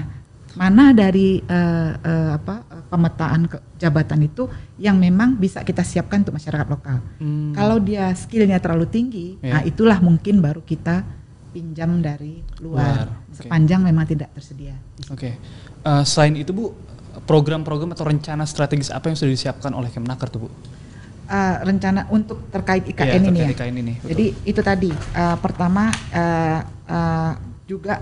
mana 0.58 0.90
dari 0.92 1.46
uh, 1.46 1.92
uh, 1.94 2.30
apa 2.36 2.56
uh, 2.66 2.84
pemetaan 2.90 3.42
ke- 3.46 3.62
jabatan 3.78 4.26
itu 4.26 4.50
yang 4.76 4.98
memang 4.98 5.38
bisa 5.38 5.62
kita 5.62 5.86
siapkan 5.86 6.26
untuk 6.26 6.34
masyarakat 6.34 6.66
lokal. 6.66 6.98
Hmm. 7.22 7.54
Kalau 7.54 7.78
dia 7.78 8.10
skillnya 8.14 8.58
terlalu 8.58 8.90
tinggi, 8.90 9.38
Iya. 9.40 9.54
nah 9.54 9.62
itulah 9.62 10.02
mungkin 10.02 10.42
baru 10.42 10.66
kita 10.66 11.06
pinjam 11.50 12.02
dari 12.02 12.42
Luar, 12.60 13.06
luar, 13.06 13.30
sepanjang 13.30 13.81
memang 13.81 14.06
tidak 14.06 14.34
tersedia. 14.34 14.74
Oke. 15.08 15.38
Eh, 15.80 16.04
selain 16.04 16.34
itu 16.34 16.50
Bu, 16.50 16.74
program-program 17.21 17.92
atau 17.92 18.06
rencana 18.06 18.44
strategis 18.44 18.90
apa 18.90 19.07
yang 19.07 19.16
sudah 19.16 19.31
disiapkan 19.31 19.71
oleh 19.71 19.88
Kemnaker 19.88 20.28
tuh 20.28 20.40
Bu? 20.44 20.47
Uh, 20.49 21.61
rencana 21.61 22.09
untuk 22.09 22.49
terkait 22.49 22.83
IKN 22.83 23.06
Iya, 23.06 23.14
ini 23.16 23.28
terkait 23.30 23.45
ya. 23.45 23.49
IKN 23.54 23.76
ini, 23.78 23.94
betul. 23.95 24.09
Jadi 24.09 24.26
itu 24.44 24.61
tadi 24.61 24.90
uh, 24.90 25.38
pertama 25.38 25.83
uh, 26.09 26.59
uh, 26.85 27.31
juga 27.64 28.02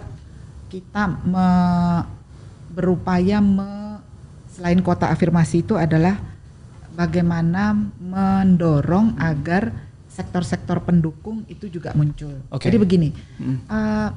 kita 0.67 1.03
me- 1.23 2.03
berupaya 2.71 3.37
me- 3.39 3.99
selain 4.47 4.79
kota 4.79 5.07
afirmasi 5.07 5.61
itu 5.61 5.75
adalah 5.75 6.15
bagaimana 6.91 7.75
mendorong 7.99 9.19
agar 9.19 9.69
sektor-sektor 10.07 10.81
pendukung 10.81 11.45
itu 11.45 11.67
juga 11.67 11.93
muncul. 11.93 12.41
Oke. 12.49 12.65
Jadi 12.65 12.77
begini, 12.79 13.09
Hmm. 13.37 13.59
uh, 13.67 14.09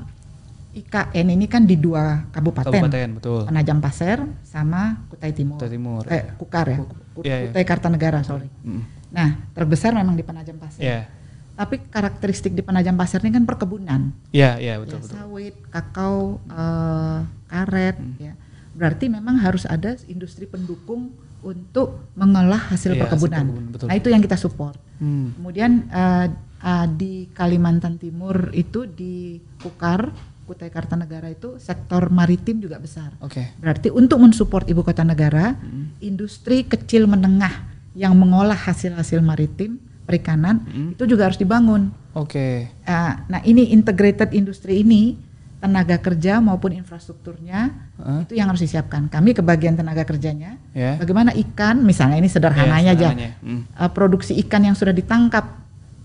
IKN 0.70 1.26
ini 1.30 1.46
kan 1.46 1.66
di 1.66 1.74
dua 1.74 2.30
kabupaten, 2.30 2.70
Kabupaten, 2.70 3.08
betul. 3.18 3.42
Penajam 3.42 3.78
Pasir 3.78 4.22
sama 4.40 5.02
Kutai 5.10 5.34
Timur. 5.34 5.58
Kutai 5.58 5.70
Timur. 5.70 6.02
Eh, 6.06 6.22
Kukar 6.38 6.66
ya, 6.66 6.78
Kuk- 6.78 6.94
Kut- 7.12 7.24
iya, 7.26 7.36
iya. 7.40 7.50
Kutai 7.50 7.64
Kartanegara 7.64 8.22
sorry. 8.22 8.46
Hmm. 8.62 8.86
Nah, 9.10 9.50
terbesar 9.50 9.90
memang 9.90 10.14
di 10.14 10.22
Penajam 10.22 10.54
Pasir. 10.56 10.78
Iya. 10.80 11.10
Tapi 11.52 11.82
karakteristik 11.84 12.54
di 12.54 12.62
Penajam 12.62 12.94
Pasir 12.94 13.18
ini 13.20 13.32
kan 13.32 13.42
perkebunan. 13.42 14.14
Iya, 14.30 14.56
iya 14.56 14.78
betul 14.78 14.96
Ya, 14.96 15.02
betul. 15.02 15.16
sawit, 15.18 15.54
kakao, 15.68 16.18
eh, 16.46 17.18
karet, 17.46 17.96
Hmm. 17.98 18.14
ya. 18.16 18.32
Berarti 18.70 19.04
memang 19.06 19.36
harus 19.36 19.66
ada 19.66 19.98
industri 20.06 20.46
pendukung 20.46 21.10
untuk 21.40 22.06
mengolah 22.14 22.70
hasil 22.70 22.94
hasil 22.94 23.00
perkebunan. 23.00 23.42
perkebunan, 23.42 23.66
betul. 23.70 23.86
Nah, 23.90 23.96
itu 23.96 24.08
yang 24.08 24.22
kita 24.22 24.36
support. 24.36 24.78
Hmm. 24.96 25.34
Kemudian 25.34 25.90
eh, 25.90 26.26
eh, 26.60 26.86
di 26.90 27.12
Kalimantan 27.28 27.96
Timur 27.96 28.52
itu 28.52 28.86
di 28.86 29.36
Kukar, 29.58 30.12
Kutai 30.50 30.66
Kartanegara 30.66 31.30
itu 31.30 31.62
sektor 31.62 32.10
maritim 32.10 32.58
juga 32.58 32.82
besar. 32.82 33.14
Oke. 33.22 33.54
Berarti 33.62 33.86
untuk 33.94 34.18
mensupport 34.18 34.66
ibu 34.66 34.82
kota 34.82 35.06
negara, 35.06 35.54
Hmm. 35.54 35.94
industri 36.02 36.66
kecil 36.66 37.06
menengah 37.06 37.70
yang 37.94 38.18
mengolah 38.18 38.58
hasil-hasil 38.58 39.22
maritim 39.22 39.78
perikanan 40.02 40.66
Hmm. 40.66 40.98
itu 40.98 41.06
juga 41.06 41.30
harus 41.30 41.38
dibangun. 41.38 41.94
Oke. 42.18 42.66
Uh, 42.82 43.12
nah 43.30 43.38
ini 43.46 43.70
integrated 43.70 44.34
industri 44.34 44.82
ini 44.82 45.14
tenaga 45.62 46.00
kerja 46.02 46.42
maupun 46.42 46.74
infrastrukturnya 46.74 47.70
Heeh. 48.00 48.20
itu 48.26 48.32
yang 48.34 48.50
harus 48.50 48.64
disiapkan. 48.64 49.06
Kami 49.06 49.30
ke 49.36 49.44
bagian 49.44 49.78
tenaga 49.78 50.02
kerjanya. 50.02 50.58
Ya. 50.74 50.98
Bagaimana 50.98 51.30
ikan, 51.36 51.84
misalnya 51.86 52.18
ini 52.18 52.26
sederhananya 52.26 52.90
Ya, 52.90 53.14
aja. 53.14 53.38
Hmm. 53.38 53.70
uh, 53.70 53.90
produksi 53.92 54.34
ikan 54.42 54.66
yang 54.66 54.74
sudah 54.74 54.90
ditangkap 54.90 55.59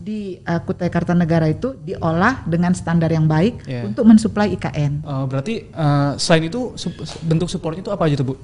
di 0.06 0.38
uh, 0.40 0.62
Kutai 0.62 0.88
Kartanegara 0.88 1.50
itu 1.50 1.74
diolah 1.82 2.46
dengan 2.46 2.72
standar 2.72 3.10
yang 3.10 3.26
baik 3.26 3.66
Ya. 3.66 3.82
untuk 3.82 4.06
mensuplai 4.06 4.54
IKN. 4.54 5.02
Eh, 5.02 5.26
berarti 5.26 5.54
eh, 5.66 6.12
selain 6.16 6.46
itu 6.46 6.78
sup- 6.78 6.94
bentuk 7.22 7.50
supportnya 7.50 7.82
itu 7.82 7.90
apa 7.90 8.06
aja 8.06 8.16
tuh 8.16 8.28
Bu? 8.30 8.36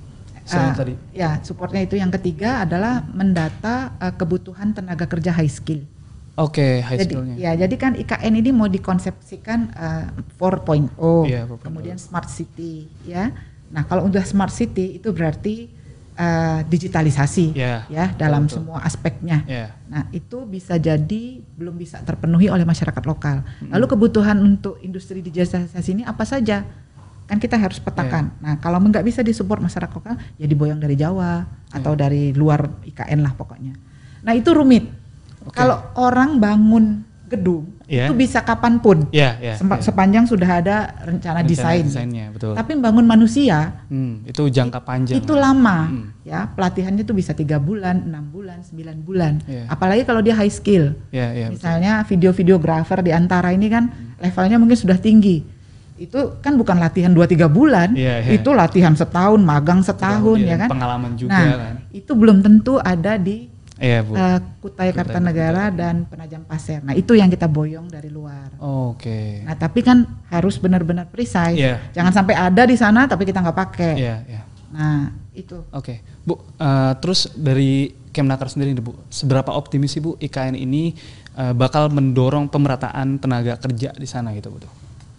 Selain 0.41 0.73
Uh, 0.73 0.75
tadi. 0.75 0.93
Ya, 1.13 1.37
supportnya 1.41 1.85
itu 1.85 1.93
yang 1.93 2.09
ketiga 2.09 2.65
adalah 2.65 3.05
mendata 3.07 3.93
uh, 3.95 4.09
kebutuhan 4.09 4.73
tenaga 4.73 5.05
kerja 5.05 5.29
high 5.29 5.45
skill. 5.47 5.85
Oke, 6.33 6.81
high 6.81 6.97
jadi, 6.97 7.13
skillnya. 7.13 7.35
ya, 7.37 7.51
jadi 7.53 7.75
kan 7.77 7.93
IKN 7.93 8.33
ini 8.35 8.49
mau 8.49 8.65
dikonsepsikan 8.65 9.59
uh, 9.69 10.05
4.0, 10.41 11.29
Iya, 11.29 11.45
4.0. 11.45 11.61
kemudian 11.61 11.97
smart 12.01 12.25
city, 12.25 12.89
ya. 13.03 13.29
Nah, 13.69 13.85
kalau 13.85 14.09
udah 14.09 14.25
smart 14.25 14.49
city 14.49 14.97
itu 14.97 15.13
berarti 15.13 15.69
uh, 16.17 16.59
digitalisasi, 16.67 17.55
Ya, 17.55 17.85
ya, 17.87 18.11
dalam 18.15 18.47
betul. 18.47 18.63
semua 18.63 18.83
aspeknya. 18.83 19.43
Ya. 19.47 19.75
Nah, 19.87 20.07
itu 20.11 20.43
bisa 20.47 20.75
jadi 20.79 21.23
belum 21.55 21.75
bisa 21.77 21.99
terpenuhi 22.01 22.47
oleh 22.47 22.63
masyarakat 22.63 23.03
lokal. 23.05 23.43
Lalu 23.69 23.85
kebutuhan 23.87 24.37
untuk 24.39 24.79
industri 24.81 25.19
digitalisasi 25.23 25.89
ini 25.95 26.03
apa 26.07 26.23
saja? 26.27 26.63
kan 27.31 27.39
kita 27.39 27.55
harus 27.55 27.79
petakan. 27.79 28.27
Nah 28.43 28.59
kalau 28.59 28.75
nggak 28.83 29.07
bisa 29.07 29.23
disupport 29.23 29.63
masyarakat 29.63 29.95
lokal, 29.95 30.19
ya 30.35 30.43
diboyong 30.51 30.83
dari 30.83 30.99
Jawa 30.99 31.47
atau 31.71 31.95
dari 31.95 32.35
luar 32.35 32.83
IKN 32.83 33.23
lah 33.23 33.31
pokoknya. 33.39 33.71
Nah 34.19 34.35
itu 34.35 34.51
rumit. 34.51 34.91
Oke. 35.47 35.55
Kalau 35.55 35.79
orang 35.95 36.43
bangun 36.43 37.07
gedung 37.31 37.71
Iya. 37.91 38.07
itu 38.07 38.15
bisa 38.15 38.39
kapan 38.39 38.79
pun, 38.79 39.11
ya. 39.11 39.35
Sempa- 39.53 39.77
ya. 39.77 39.83
sepanjang 39.83 40.23
sudah 40.23 40.47
ada 40.49 40.77
rencana, 41.03 41.43
Rencana 41.43 41.43
desain. 41.43 41.83
desainnya, 41.83 42.31
betul. 42.31 42.55
Tapi 42.55 42.79
bangun 42.79 43.03
manusia 43.03 43.83
Hmm, 43.85 44.23
itu 44.23 44.47
jangka 44.47 44.79
panjang. 44.79 45.19
itu 45.19 45.33
lama, 45.35 45.91
Hmm. 45.91 46.07
ya 46.23 46.47
pelatihannya 46.47 47.03
itu 47.03 47.11
bisa 47.11 47.35
tiga 47.35 47.59
bulan, 47.59 48.07
enam 48.07 48.31
bulan, 48.31 48.63
sembilan 48.63 48.95
bulan. 49.01 49.33
Iya. 49.43 49.67
Apalagi 49.67 50.07
kalau 50.07 50.23
dia 50.23 50.31
high 50.33 50.47
skill. 50.49 50.95
Ya, 51.11 51.35
ya, 51.35 51.51
betul. 51.51 51.59
Misalnya 51.59 52.07
video-videografer 52.07 53.03
di 53.03 53.11
antara 53.11 53.51
ini 53.51 53.67
kan 53.67 53.91
levelnya 54.17 54.55
mungkin 54.55 54.79
sudah 54.79 54.95
tinggi. 54.95 55.43
Itu 55.99 56.39
kan 56.39 56.55
bukan 56.55 56.79
latihan 56.79 57.11
2-3 57.11 57.45
bulan, 57.45 57.91
Iya, 57.91 58.23
iya. 58.23 58.31
itu 58.33 58.49
latihan 58.49 58.95
setahun, 58.95 59.37
magang 59.37 59.83
setahun 59.83 60.39
Iya, 60.39 60.47
ya 60.47 60.61
kan. 60.63 60.69
Pengalaman 60.71 61.11
juga 61.13 61.35
nah, 61.35 61.59
kan. 61.59 61.75
itu 61.91 62.11
belum 62.15 62.39
tentu 62.39 62.79
ada 62.79 63.19
di 63.19 63.50
Iya, 63.81 64.05
Bu. 64.05 64.13
eh, 64.13 64.39
Kutai 64.61 64.93
Kartanegara 64.93 65.73
dan 65.73 66.05
Penajam 66.05 66.45
Pasir. 66.45 66.85
Nah, 66.85 66.93
itu 66.93 67.17
yang 67.17 67.33
kita 67.33 67.49
boyong 67.49 67.89
dari 67.89 68.13
luar. 68.13 68.53
Oke. 68.61 69.41
Nah, 69.41 69.57
tapi 69.57 69.81
kan 69.81 70.05
harus 70.29 70.61
benar-benar 70.61 71.09
precise. 71.09 71.57
Iya. 71.57 71.81
Jangan 71.91 72.13
sampai 72.13 72.37
ada 72.37 72.63
di 72.69 72.77
sana 72.77 73.09
tapi 73.09 73.25
kita 73.25 73.41
nggak 73.41 73.57
pakai. 73.57 73.93
Iya, 73.97 74.15
iya. 74.29 74.41
Nah, 74.71 75.09
itu. 75.33 75.65
Oke, 75.73 76.05
Bu. 76.21 76.37
eh, 76.37 76.93
terus 77.01 77.33
dari 77.33 77.97
Kemnaker 78.11 78.51
sendiri, 78.51 78.75
nih, 78.75 78.83
Bu, 78.83 78.93
seberapa 79.07 79.49
optimis 79.49 79.95
sih 79.95 80.03
Bu 80.03 80.13
IKN 80.21 80.53
ini 80.53 80.93
eh, 81.33 81.53
bakal 81.57 81.89
mendorong 81.89 82.45
pemerataan 82.47 83.17
tenaga 83.17 83.57
kerja 83.57 83.97
di 83.97 84.05
sana 84.05 84.29
gitu, 84.37 84.53
Bu? 84.53 84.61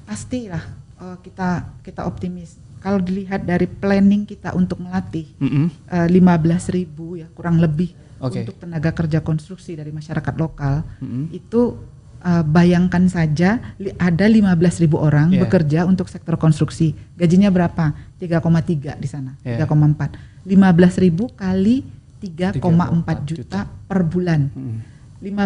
Pastilah 0.06 0.62
eh, 1.02 1.16
kita 1.18 1.66
kita 1.82 2.06
optimis. 2.06 2.56
Kalau 2.78 2.98
dilihat 2.98 3.46
dari 3.46 3.70
planning 3.70 4.26
kita 4.26 4.54
untuk 4.54 4.82
melatih 4.82 5.26
Mm-mm. 5.38 5.70
eh, 5.86 6.08
15.000 6.10 7.22
ya 7.22 7.26
kurang 7.30 7.62
lebih 7.62 7.94
Oke. 8.22 8.40
untuk 8.40 8.56
tenaga 8.56 8.90
kerja 8.90 9.18
konstruksi 9.18 9.74
dari 9.74 9.90
masyarakat 9.90 10.34
lokal 10.36 10.86
Mm-mm. 10.96 11.28
itu 11.30 11.74
eh, 12.20 12.44
bayangkan 12.44 13.02
saja 13.06 13.58
li- 13.76 13.90
ada 13.92 14.24
15.000 14.24 14.46
orang 14.94 15.28
Iya. 15.28 15.40
bekerja 15.42 15.80
untuk 15.84 16.06
sektor 16.06 16.34
konstruksi 16.36 16.94
gajinya 17.12 17.50
berapa 17.50 17.90
3,3 18.16 18.94
di 18.94 19.06
sana 19.06 19.34
Iya. 19.42 19.58
3,4 19.60 20.14
15.000 20.46 21.34
kali 21.34 21.82
3,4 22.18 22.62
3,4 22.62 23.26
juta 23.26 23.60
per 23.66 24.00
bulan 24.04 24.46
Mm. 24.48 24.78
15.000 25.20 25.42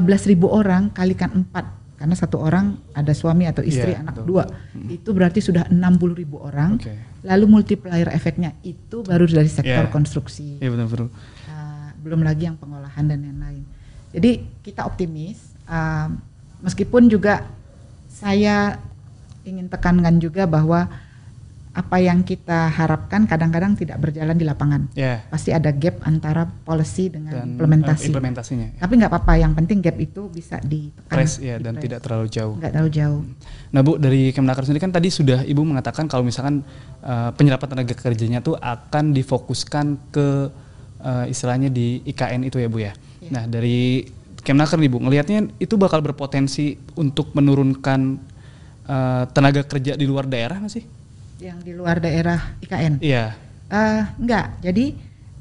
orang 0.46 0.88
kalikan 0.90 1.32
4 1.32 1.64
karena 1.96 2.12
satu 2.12 2.36
orang 2.38 2.76
ada 2.92 3.12
suami 3.12 3.44
atau 3.44 3.60
istri 3.62 3.92
Iya, 3.92 4.04
anak 4.04 4.20
betul. 4.20 4.28
dua 4.30 4.44
itu 4.86 5.08
berarti 5.10 5.40
sudah 5.40 5.64
60.000 5.66 6.36
orang 6.38 6.76
Oke. 6.76 6.92
lalu 7.22 7.44
multiplier 7.46 8.08
efeknya 8.10 8.52
itu 8.62 9.00
baru 9.00 9.24
dari 9.24 9.48
sektor 9.48 9.80
Iya. 9.82 9.88
konstruksi 9.88 10.60
Iya 10.60 10.68
benar-benar. 10.70 11.08
Uh, 12.06 12.14
belum 12.14 12.22
lagi 12.22 12.46
yang 12.46 12.54
pengolahan 12.54 13.02
dan 13.10 13.18
lain-lain. 13.26 13.66
Jadi 14.14 14.46
kita 14.62 14.86
optimis, 14.86 15.58
um, 15.66 16.22
meskipun 16.62 17.10
juga 17.10 17.42
saya 18.06 18.78
ingin 19.42 19.66
tekankan 19.66 20.22
juga 20.22 20.46
bahwa 20.46 20.86
apa 21.76 22.00
yang 22.00 22.24
kita 22.24 22.72
harapkan 22.72 23.28
kadang-kadang 23.28 23.76
tidak 23.76 24.00
berjalan 24.00 24.32
di 24.32 24.48
lapangan. 24.48 24.88
Ya. 24.96 25.28
Pasti 25.28 25.52
ada 25.52 25.68
gap 25.76 26.00
antara 26.08 26.48
policy 26.48 27.12
dengan 27.12 27.36
Dan 27.36 27.60
implementasi. 27.60 28.08
eh, 28.08 28.08
implementasinya. 28.08 28.66
ya. 28.72 28.80
Tapi 28.80 28.92
nggak 28.96 29.12
apa-apa, 29.12 29.32
yang 29.36 29.52
penting 29.52 29.84
gap 29.84 30.00
itu 30.00 30.32
bisa 30.32 30.56
ditekan. 30.64 31.12
Press 31.12 31.36
ya 31.36 31.60
dan 31.60 31.76
di-press. 31.76 31.84
tidak 31.84 32.00
terlalu 32.00 32.26
jauh. 32.32 32.54
nggak 32.56 32.72
terlalu 32.72 32.90
jauh. 32.96 33.20
Nah 33.76 33.80
Bu 33.84 34.00
dari 34.00 34.32
Kemenaker 34.32 34.64
sendiri 34.64 34.80
kan 34.80 34.92
tadi 34.96 35.12
sudah 35.12 35.44
Ibu 35.44 35.60
mengatakan 35.68 36.08
kalau 36.08 36.24
misalkan 36.24 36.64
eh, 37.04 37.30
penyerapan 37.36 37.68
tenaga 37.68 37.92
kerjanya 37.92 38.40
tuh 38.40 38.56
akan 38.56 39.12
difokuskan 39.12 40.00
ke 40.08 40.28
eh, 40.98 41.26
istilahnya 41.28 41.68
di 41.68 42.00
IKN 42.04 42.44
itu 42.44 42.56
ya 42.56 42.68
Bu 42.68 42.78
ya. 42.80 42.92
Iya. 43.20 43.30
Nah 43.32 43.44
dari 43.46 44.06
Kemenaker 44.40 44.78
nih 44.78 44.90
Bu 44.90 45.02
ngelihatnya 45.02 45.50
itu 45.58 45.74
bakal 45.74 45.98
berpotensi 46.00 46.78
untuk 46.94 47.34
menurunkan 47.34 48.00
eh, 48.86 49.24
tenaga 49.34 49.66
kerja 49.66 49.98
di 49.98 50.06
luar 50.06 50.24
daerah 50.24 50.62
nggak 50.62 50.72
sih? 50.72 50.84
Yang 51.42 51.58
di 51.66 51.72
luar 51.74 51.98
daerah 51.98 52.54
IKN. 52.62 53.02
Iya. 53.02 53.34
Eh, 53.66 54.02
enggak, 54.22 54.62
jadi 54.62 54.94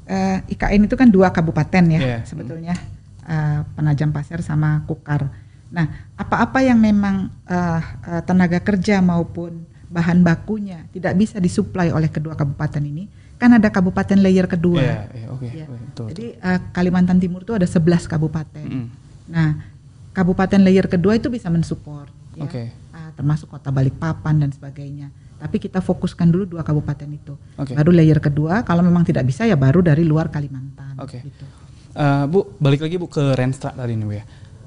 eh, 0.06 0.38
IKN 0.50 0.90
itu 0.90 0.96
kan 0.98 1.06
dua 1.06 1.30
kabupaten 1.30 1.84
ya 1.94 2.00
Iya. 2.02 2.18
sebetulnya 2.26 2.74
eh, 3.22 3.60
Penajam 3.74 4.10
Pasir 4.10 4.42
sama 4.42 4.82
Kukar. 4.86 5.30
Nah, 5.66 5.86
apa-apa 6.14 6.62
yang 6.62 6.78
memang 6.78 7.30
eh, 7.46 7.80
eh, 8.10 8.22
tenaga 8.26 8.58
kerja 8.58 8.98
maupun 8.98 9.62
bahan 9.86 10.26
bakunya 10.26 10.82
tidak 10.90 11.14
bisa 11.14 11.38
disuplai 11.38 11.94
oleh 11.94 12.10
kedua 12.10 12.34
kabupaten 12.34 12.82
ini, 12.82 13.06
kan 13.36 13.50
ada 13.52 13.68
kabupaten 13.68 14.18
layer 14.20 14.48
kedua. 14.48 14.80
Iya, 14.80 15.00
iya, 15.12 15.26
oke. 15.28 15.46
Ya. 15.46 15.64
oke, 15.68 15.76
betul, 15.76 16.06
Jadi 16.12 16.26
eh, 16.40 16.58
Kalimantan 16.72 17.18
Timur 17.20 17.44
itu 17.44 17.52
ada 17.52 17.68
11 17.68 18.08
kabupaten. 18.08 18.64
Mm-mm. 18.64 18.86
Nah, 19.28 19.50
kabupaten 20.16 20.60
layer 20.64 20.88
kedua 20.88 21.20
itu 21.20 21.28
bisa 21.28 21.52
mensupport, 21.52 22.08
ya. 22.34 22.48
Oke. 22.48 22.72
Ah, 22.96 23.12
termasuk 23.12 23.52
kota 23.52 23.68
Balikpapan 23.68 24.40
dan 24.40 24.50
sebagainya. 24.50 25.12
Tapi 25.36 25.60
kita 25.60 25.84
fokuskan 25.84 26.32
dulu 26.32 26.48
dua 26.56 26.64
kabupaten 26.64 27.08
itu. 27.12 27.36
Oke. 27.60 27.76
Baru 27.76 27.92
layer 27.92 28.16
kedua, 28.24 28.64
kalau 28.64 28.80
memang 28.80 29.04
tidak 29.04 29.28
bisa 29.28 29.44
ya 29.44 29.54
baru 29.54 29.84
dari 29.84 30.00
luar 30.00 30.32
Kalimantan. 30.32 30.96
Oke. 30.96 31.20
Gitu. 31.20 31.44
Eh, 31.96 32.24
bu, 32.28 32.56
balik 32.60 32.84
lagi 32.84 32.96
Bu 33.00 33.08
ke 33.08 33.32
Renstra 33.32 33.72
tadi 33.72 33.96
nih 33.96 34.06
Bu 34.08 34.12
ya. 34.16 34.24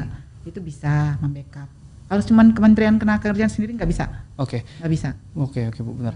Itu 0.45 0.61
bisa 0.61 1.17
membackup. 1.19 1.67
Kalau 2.05 2.23
cuma 2.23 2.45
Kementerian 2.53 2.95
Ketenagakerjaan 3.01 3.49
sendiri 3.49 3.73
nggak 3.81 3.89
bisa, 3.89 4.05
Oke. 4.37 4.61
nggak 4.79 4.93
bisa. 4.93 5.17
Oke, 5.35 5.73
oke 5.73 5.81
Bu, 5.81 5.97
benar. 5.97 6.15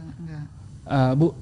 Eh, 0.85 1.13
Bu, 1.17 1.33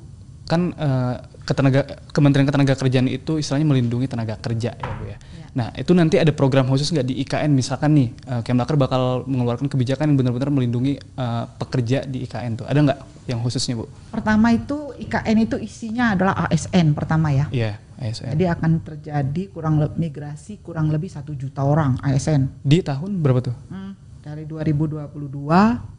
kan 0.46 0.70
eh, 0.78 1.14
ketenaga 1.46 1.86
Kementerian 2.10 2.46
Ketenagakerjaan 2.46 3.06
itu 3.06 3.38
istilahnya 3.38 3.66
melindungi 3.66 4.06
tenaga 4.10 4.34
kerja 4.38 4.74
ya 4.74 4.90
Bu 4.98 5.04
ya. 5.06 5.18
Ya. 5.18 5.46
Nah 5.54 5.68
itu 5.78 5.94
nanti 5.94 6.18
ada 6.18 6.30
program 6.34 6.66
khusus 6.66 6.90
nggak 6.90 7.06
di 7.06 7.14
IKN 7.22 7.50
misalkan 7.54 7.94
nih 7.94 8.08
eh, 8.26 8.42
Kemnaker 8.46 8.74
bakal 8.74 9.26
mengeluarkan 9.26 9.66
kebijakan 9.70 10.14
yang 10.14 10.18
benar-benar 10.18 10.50
melindungi 10.50 10.98
eh, 10.98 11.44
pekerja 11.58 12.06
di 12.06 12.26
IKN 12.26 12.62
tuh 12.62 12.66
ada 12.66 12.78
nggak 12.78 12.98
yang 13.26 13.42
khususnya 13.42 13.78
Bu? 13.78 13.86
Pertama 14.14 14.54
itu 14.54 14.94
IKN 14.98 15.36
itu 15.42 15.56
isinya 15.58 16.14
adalah 16.14 16.46
ASN 16.46 16.94
pertama 16.94 17.34
ya. 17.34 17.46
Iya 17.50 17.78
ASN. 17.98 18.36
Jadi 18.36 18.44
akan 18.46 18.70
terjadi 18.82 19.42
kurang 19.50 19.82
lebih 19.82 19.98
migrasi 19.98 20.62
kurang 20.62 20.94
lebih 20.94 21.08
satu 21.08 21.32
juta 21.32 21.64
orang 21.64 21.96
ASN 22.04 22.62
Di 22.62 22.84
tahun 22.84 23.22
berapa 23.22 23.40
tuh? 23.42 23.56
Hmm, 23.72 23.96
dari 24.22 24.44
2022 24.46 25.95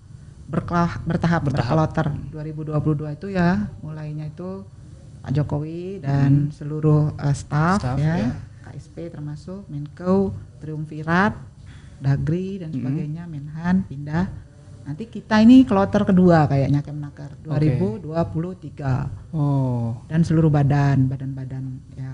berkelah, 0.47 1.03
bertahap, 1.03 1.41
Bertahap. 1.43 1.91
berkloter 1.91 2.07
2022 2.31 3.13
itu 3.13 3.27
ya 3.29 3.67
mulainya 3.79 4.25
itu 4.25 4.63
Pak 5.19 5.31
Jokowi 5.33 5.99
dan 5.99 6.47
seluruh 6.49 7.11
uh, 7.11 7.21
Hmm. 7.21 7.35
staff, 7.35 7.79
Staff, 7.79 7.97
ya, 7.97 8.15
ya. 8.17 8.29
KSP 8.63 9.11
termasuk 9.11 9.67
Menko, 9.67 10.31
Triumvirat, 10.57 11.35
Dagri 11.97 12.57
dan 12.57 12.69
Hmm. 12.69 12.79
sebagainya, 12.79 13.23
Menhan 13.25 13.83
pindah. 13.83 14.31
Nanti 14.83 15.03
kita 15.05 15.39
ini 15.39 15.61
kloter 15.61 15.99
kedua 16.01 16.47
kayaknya 16.47 16.79
Kemnaker 16.79 17.27
Oke. 17.43 17.59
2023 17.99 19.11
Oh. 19.29 19.99
dan 20.07 20.23
seluruh 20.23 20.47
badan 20.47 21.05
badan-badan 21.05 21.63
ya 21.93 22.13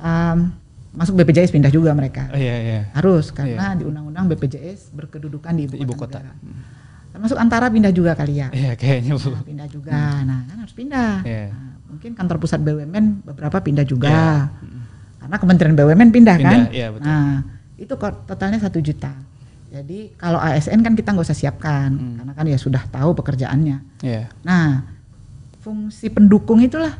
Em, 0.00 0.56
masuk 0.90 1.12
BPJS 1.14 1.52
pindah 1.52 1.68
juga 1.68 1.92
mereka 1.92 2.32
Oh, 2.32 2.40
iya 2.40 2.56
iya. 2.58 2.80
harus 2.94 3.28
karena 3.28 3.76
di 3.76 3.84
undang-undang 3.84 4.24
BPJS 4.26 4.88
berkedudukan 4.90 5.52
di 5.52 5.68
ibu, 5.68 5.76
Ibu 5.78 5.92
kota. 5.94 6.24
Termasuk 7.10 7.36
antara 7.36 7.66
pindah 7.66 7.90
juga 7.90 8.14
kali 8.14 8.38
ya 8.38 8.48
Iya 8.50 8.72
kayaknya 8.74 9.12
Bu. 9.14 9.28
Nah, 9.28 9.42
pindah 9.42 9.66
juga 9.66 9.90
nah 10.22 10.40
kan 10.44 10.56
harus 10.58 10.74
pindah 10.74 11.12
Iya. 11.22 11.46
Nah, 11.50 11.74
mungkin 11.88 12.10
kantor 12.14 12.36
pusat 12.38 12.60
BUMN 12.60 13.04
beberapa 13.24 13.58
pindah 13.58 13.82
juga 13.82 14.48
Iya. 14.48 14.80
karena 15.20 15.36
Kementerian 15.36 15.74
BUMN 15.74 16.08
pindah, 16.10 16.36
kan 16.36 16.46
Pindah, 16.64 16.72
iya, 16.72 16.88
betul. 16.88 17.04
nah 17.04 17.30
itu 17.74 17.92
totalnya 18.24 18.58
satu 18.58 18.78
juta 18.78 19.10
jadi 19.68 20.10
kalau 20.14 20.36
ASN 20.36 20.80
kan 20.80 20.94
kita 20.94 21.10
nggak 21.10 21.24
usah 21.24 21.36
siapkan 21.36 21.90
Hmm. 21.90 22.14
karena 22.18 22.32
kan 22.32 22.46
ya 22.46 22.56
sudah 22.56 22.82
tahu 22.86 23.14
pekerjaannya 23.14 23.78
Iya. 24.00 24.30
Nah, 24.42 24.82
fungsi 25.60 26.08
pendukung 26.08 26.58
itulah 26.58 26.94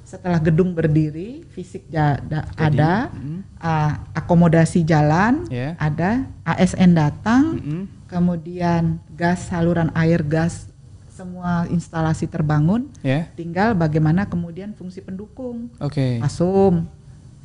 setelah 0.00 0.38
gedung 0.38 0.70
berdiri, 0.70 1.42
fisik 1.50 1.90
ada, 1.90 3.10
mm, 3.10 3.58
ah, 3.58 4.06
akomodasi 4.14 4.86
jalan 4.86 5.42
Ya. 5.50 5.74
ada, 5.76 6.22
ASN 6.46 6.94
datang, 6.94 7.58
mm-mm. 7.58 7.82
Kemudian 8.06 9.02
gas 9.12 9.50
saluran 9.50 9.90
air 9.94 10.22
gas 10.22 10.70
semua 11.10 11.64
instalasi 11.72 12.28
terbangun, 12.28 12.92
Ya. 13.00 13.24
tinggal 13.32 13.72
bagaimana 13.72 14.28
kemudian 14.28 14.76
fungsi 14.76 15.00
pendukung, 15.00 15.72
Oke. 15.80 16.20
asum, 16.20 16.84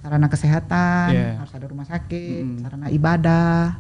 sarana 0.04 0.28
kesehatan, 0.28 1.08
Ya. 1.16 1.40
harus 1.40 1.54
ada 1.56 1.66
rumah 1.72 1.88
sakit, 1.88 2.44
Mm. 2.44 2.58
sarana 2.60 2.88
ibadah, 2.92 3.80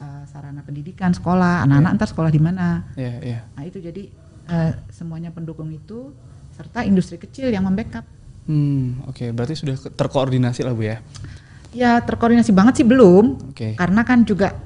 ah, 0.00 0.24
sarana 0.32 0.64
pendidikan, 0.64 1.12
sekolah, 1.12 1.60
anak-anak 1.68 1.92
Ya. 1.92 1.96
ntar 2.00 2.08
sekolah 2.08 2.30
di 2.32 2.40
mana. 2.40 2.88
Iya 2.96 3.14
iya. 3.20 3.40
Nah 3.52 3.64
itu 3.68 3.78
jadi 3.78 4.08
eh, 4.48 4.72
semuanya 4.88 5.28
pendukung 5.28 5.68
itu 5.68 6.08
serta 6.56 6.80
industri 6.80 7.20
kecil 7.20 7.52
yang 7.52 7.68
membackup. 7.68 8.00
Hmm, 8.48 8.96
oke. 9.04 9.28
Berarti 9.36 9.60
sudah 9.60 9.76
terkoordinasi 9.92 10.64
lah 10.64 10.72
Bu 10.72 10.88
ya. 10.88 11.04
Ya 11.68 12.00
terkoordinasi 12.00 12.56
banget 12.56 12.80
sih 12.80 12.86
belum, 12.88 13.52
Oke. 13.52 13.76
karena 13.76 14.08
kan 14.08 14.24
juga 14.24 14.56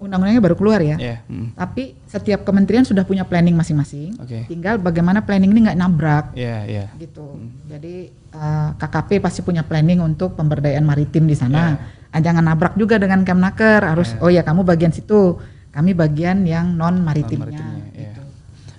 undang-undangnya 0.00 0.42
baru 0.42 0.56
keluar 0.56 0.80
ya. 0.80 0.96
Iya. 0.96 1.16
mm. 1.28 1.58
Tapi 1.58 1.92
setiap 2.08 2.42
kementerian 2.42 2.84
sudah 2.84 3.04
punya 3.04 3.24
planning 3.28 3.52
masing-masing. 3.52 4.16
Oke. 4.18 4.48
Tinggal 4.48 4.80
bagaimana 4.80 5.20
planning 5.22 5.52
ini 5.52 5.68
nggak 5.68 5.78
nabrak 5.78 6.24
Iya 6.32 6.58
iya. 6.64 6.86
gitu. 6.96 7.36
Jadi 7.68 8.08
eh, 8.10 8.68
KKP 8.80 9.20
pasti 9.20 9.40
punya 9.44 9.62
planning 9.62 10.00
untuk 10.00 10.34
pemberdayaan 10.34 10.84
maritim 10.84 11.28
di 11.28 11.36
sana. 11.36 11.76
Ah, 12.14 12.22
jangan 12.22 12.46
nabrak 12.46 12.78
juga 12.78 12.96
dengan 12.96 13.26
Kemnaker. 13.26 13.82
Harus 13.84 14.14
Iya. 14.14 14.22
oh 14.22 14.30
ya 14.30 14.42
kamu 14.46 14.62
bagian 14.62 14.94
situ, 14.94 15.36
kami 15.74 15.92
bagian 15.92 16.46
yang 16.46 16.72
non 16.72 17.02
maritimnya. 17.02 17.60
Iya. 17.92 18.14
gitu. 18.14 18.22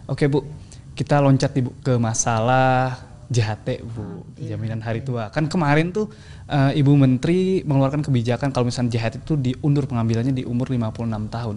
Oke 0.07 0.25
Bu, 0.31 0.47
kita 0.95 1.19
loncat 1.19 1.51
nih 1.51 1.63
Bu 1.67 1.71
ke 1.83 1.93
masalah 1.99 2.95
JHT 3.27 3.83
Bu, 3.83 4.23
jaminan 4.37 4.79
hari 4.79 5.01
tua. 5.01 5.33
Kan 5.33 5.49
kemarin 5.49 5.89
tuh 5.91 6.07
eh, 6.47 6.79
Ibu 6.79 6.91
Menteri 6.95 7.61
mengeluarkan 7.61 8.01
kebijakan 8.01 8.49
kalau 8.49 8.69
misalnya 8.69 8.95
JHT 8.95 9.23
itu 9.23 9.33
diundur 9.35 9.85
pengambilannya 9.85 10.31
di 10.31 10.43
umur 10.43 10.69
56 10.69 11.29
tahun. 11.29 11.55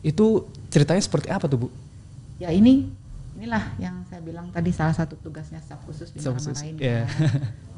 Itu 0.00 0.48
ceritanya 0.68 1.02
seperti 1.02 1.28
apa 1.28 1.44
tuh 1.44 1.64
Bu? 1.64 1.68
Ya 2.40 2.48
ini 2.48 2.88
inilah 3.36 3.72
yang 3.76 4.04
saya 4.08 4.20
bilang 4.20 4.52
tadi 4.52 4.68
salah 4.72 4.92
satu 4.92 5.16
tugasnya 5.16 5.60
staf 5.64 5.80
khusus 5.84 6.12
di 6.12 6.20
Staf 6.20 6.36
khusus, 6.36 6.56
marahin 6.60 6.76
iya. 6.76 7.04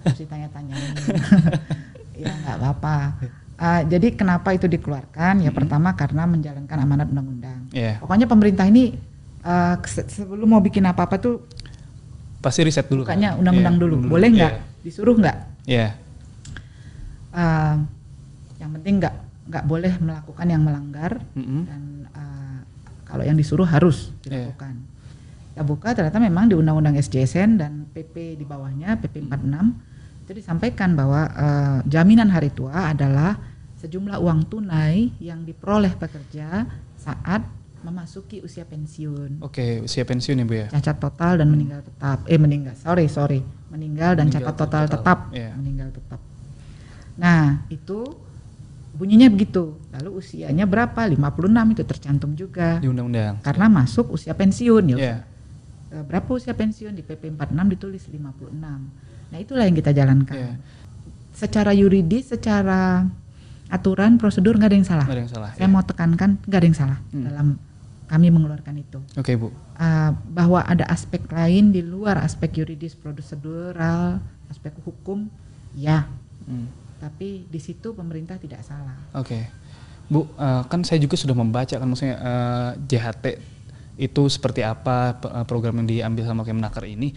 Harus 0.03 0.19
ditanya-tanyain. 0.19 0.91
ya 2.19 2.31
nggak 2.31 2.57
apa-apa. 2.59 2.97
Ah, 3.63 3.83
jadi 3.87 4.11
kenapa 4.11 4.51
itu 4.51 4.67
dikeluarkan? 4.67 5.39
Ya 5.39 5.55
pertama 5.55 5.95
karena 5.95 6.27
menjalankan 6.27 6.79
amanat 6.83 7.07
undang-undang. 7.15 7.71
Iya. 7.71 8.03
Pokoknya 8.03 8.27
pemerintah 8.27 8.67
ini 8.67 8.99
se- 9.87 10.07
sebelum 10.11 10.51
mau 10.51 10.63
bikin 10.63 10.83
apa-apa 10.83 11.19
tuh 11.19 11.43
Pasti 12.43 12.67
riset 12.67 12.91
dulu 12.91 13.07
bukannya 13.07 13.35
kan? 13.35 13.39
undang-undang 13.39 13.75
Iya, 13.79 13.83
dulu. 13.87 13.95
Boleh 14.11 14.29
nggak? 14.35 14.53
Disuruh 14.83 15.15
nggak? 15.15 15.37
Iya. 15.71 15.95
Ah, 17.33 17.81
yang 18.61 18.71
penting 18.79 19.01
nggak 19.01 19.15
nggak 19.49 19.65
boleh 19.67 19.93
melakukan 19.99 20.47
yang 20.47 20.63
melanggar 20.63 21.19
Mm-mm. 21.35 21.67
dan 21.67 21.83
uh, 22.15 22.59
kalau 23.03 23.27
yang 23.27 23.35
disuruh 23.35 23.67
harus 23.67 24.15
dilakukan. 24.23 24.79
Kita 25.53 25.63
buka 25.67 25.93
ternyata 25.93 26.17
memang 26.17 26.49
di 26.49 26.55
Undang-Undang 26.57 26.97
SJSN 26.97 27.51
dan 27.61 27.73
PP 27.93 28.41
di 28.41 28.45
bawahnya 28.47 28.97
PP 28.97 29.29
46 29.29 30.25
itu 30.25 30.33
disampaikan 30.33 30.95
bahwa 30.95 31.29
uh, 31.29 31.79
jaminan 31.85 32.31
hari 32.31 32.49
tua 32.49 32.95
adalah 32.95 33.37
sejumlah 33.83 34.17
uang 34.23 34.47
tunai 34.47 35.11
yang 35.19 35.43
diperoleh 35.43 35.93
pekerja 35.99 36.65
saat 36.97 37.43
memasuki 37.83 38.39
usia 38.41 38.63
pensiun. 38.63 39.43
Oke, 39.43 39.83
usia 39.83 40.07
pensiun 40.07 40.39
ya 40.39 40.47
Bu 40.47 40.55
ya? 40.55 40.67
Cacat 40.71 41.03
total 41.03 41.43
dan 41.43 41.51
meninggal 41.51 41.83
tetap. 41.83 42.23
Eh 42.31 42.39
meninggal, 42.39 42.79
sorry 42.79 43.11
sorry, 43.11 43.43
meninggal 43.75 44.15
dan 44.15 44.31
Meninggal 44.31 44.47
cacat 44.47 44.55
total, 44.55 44.83
total, 44.87 44.95
tetap. 44.95 45.19
iya. 45.35 45.51
Meninggal 45.59 45.91
tetap. 45.91 46.21
Nah 47.17 47.65
itu 47.69 48.05
bunyinya 48.93 49.29
begitu. 49.33 49.77
Lalu 49.93 50.21
usianya 50.21 50.65
berapa? 50.69 51.09
56 51.09 51.73
itu 51.75 51.83
tercantum 51.85 52.31
juga. 52.37 52.79
Di 52.79 52.89
undang-undang. 52.89 53.41
Karena 53.41 53.67
masuk 53.69 54.13
usia 54.15 54.37
pensiun 54.37 54.97
ya. 54.97 54.97
Iya. 54.97 55.17
Eh, 55.93 56.03
Berapa 56.05 56.29
usia 56.33 56.57
pensiun 56.57 56.97
di 56.97 57.05
PP 57.05 57.37
46 57.37 57.73
ditulis 57.77 58.03
56. 58.09 58.53
Nah 59.33 59.39
itulah 59.41 59.65
yang 59.65 59.77
kita 59.77 59.93
jalankan. 59.93 60.37
Iya. 60.37 60.53
Secara 61.33 61.73
yuridis, 61.73 62.33
secara 62.33 63.09
aturan, 63.73 64.21
prosedur 64.21 64.61
nggak 64.61 64.69
ada 64.69 64.77
yang 64.77 64.89
salah. 64.89 65.07
Ada 65.09 65.21
yang 65.25 65.33
salah. 65.33 65.51
Saya 65.57 65.69
iya. 65.69 65.73
mau 65.73 65.81
tekankan 65.81 66.31
nggak 66.45 66.59
ada 66.61 66.67
yang 66.69 66.79
salah 66.79 66.99
Hmm. 67.09 67.25
dalam 67.25 67.47
kami 68.13 68.29
mengeluarkan 68.29 68.77
itu. 68.77 69.01
Oke 69.17 69.33
Bu. 69.41 69.49
Uh, 69.81 70.13
bahwa 70.37 70.61
ada 70.61 70.85
aspek 70.93 71.25
lain 71.33 71.73
di 71.73 71.81
luar 71.81 72.21
aspek 72.21 72.61
yuridis 72.61 72.93
prosedural, 72.93 74.21
aspek 74.53 74.77
hukum, 74.85 75.33
ya. 75.73 76.05
Hmm. 76.45 76.69
Tapi 77.03 77.51
di 77.51 77.59
situ 77.59 77.91
pemerintah 77.91 78.39
tidak 78.39 78.63
salah. 78.63 78.95
Oke, 79.19 79.51
Bu, 80.07 80.31
eh, 80.39 80.63
kan 80.71 80.87
saya 80.87 81.03
juga 81.03 81.19
sudah 81.19 81.35
membaca 81.35 81.75
kan 81.75 81.87
maksudnya 81.91 82.17
eh, 82.23 82.71
JHT 82.87 83.27
itu 83.99 84.23
seperti 84.31 84.63
apa 84.63 85.19
eh, 85.19 85.45
program 85.51 85.83
yang 85.83 85.89
diambil 85.91 86.31
sama 86.31 86.47
Kemnaker 86.47 86.87
ini 86.87 87.11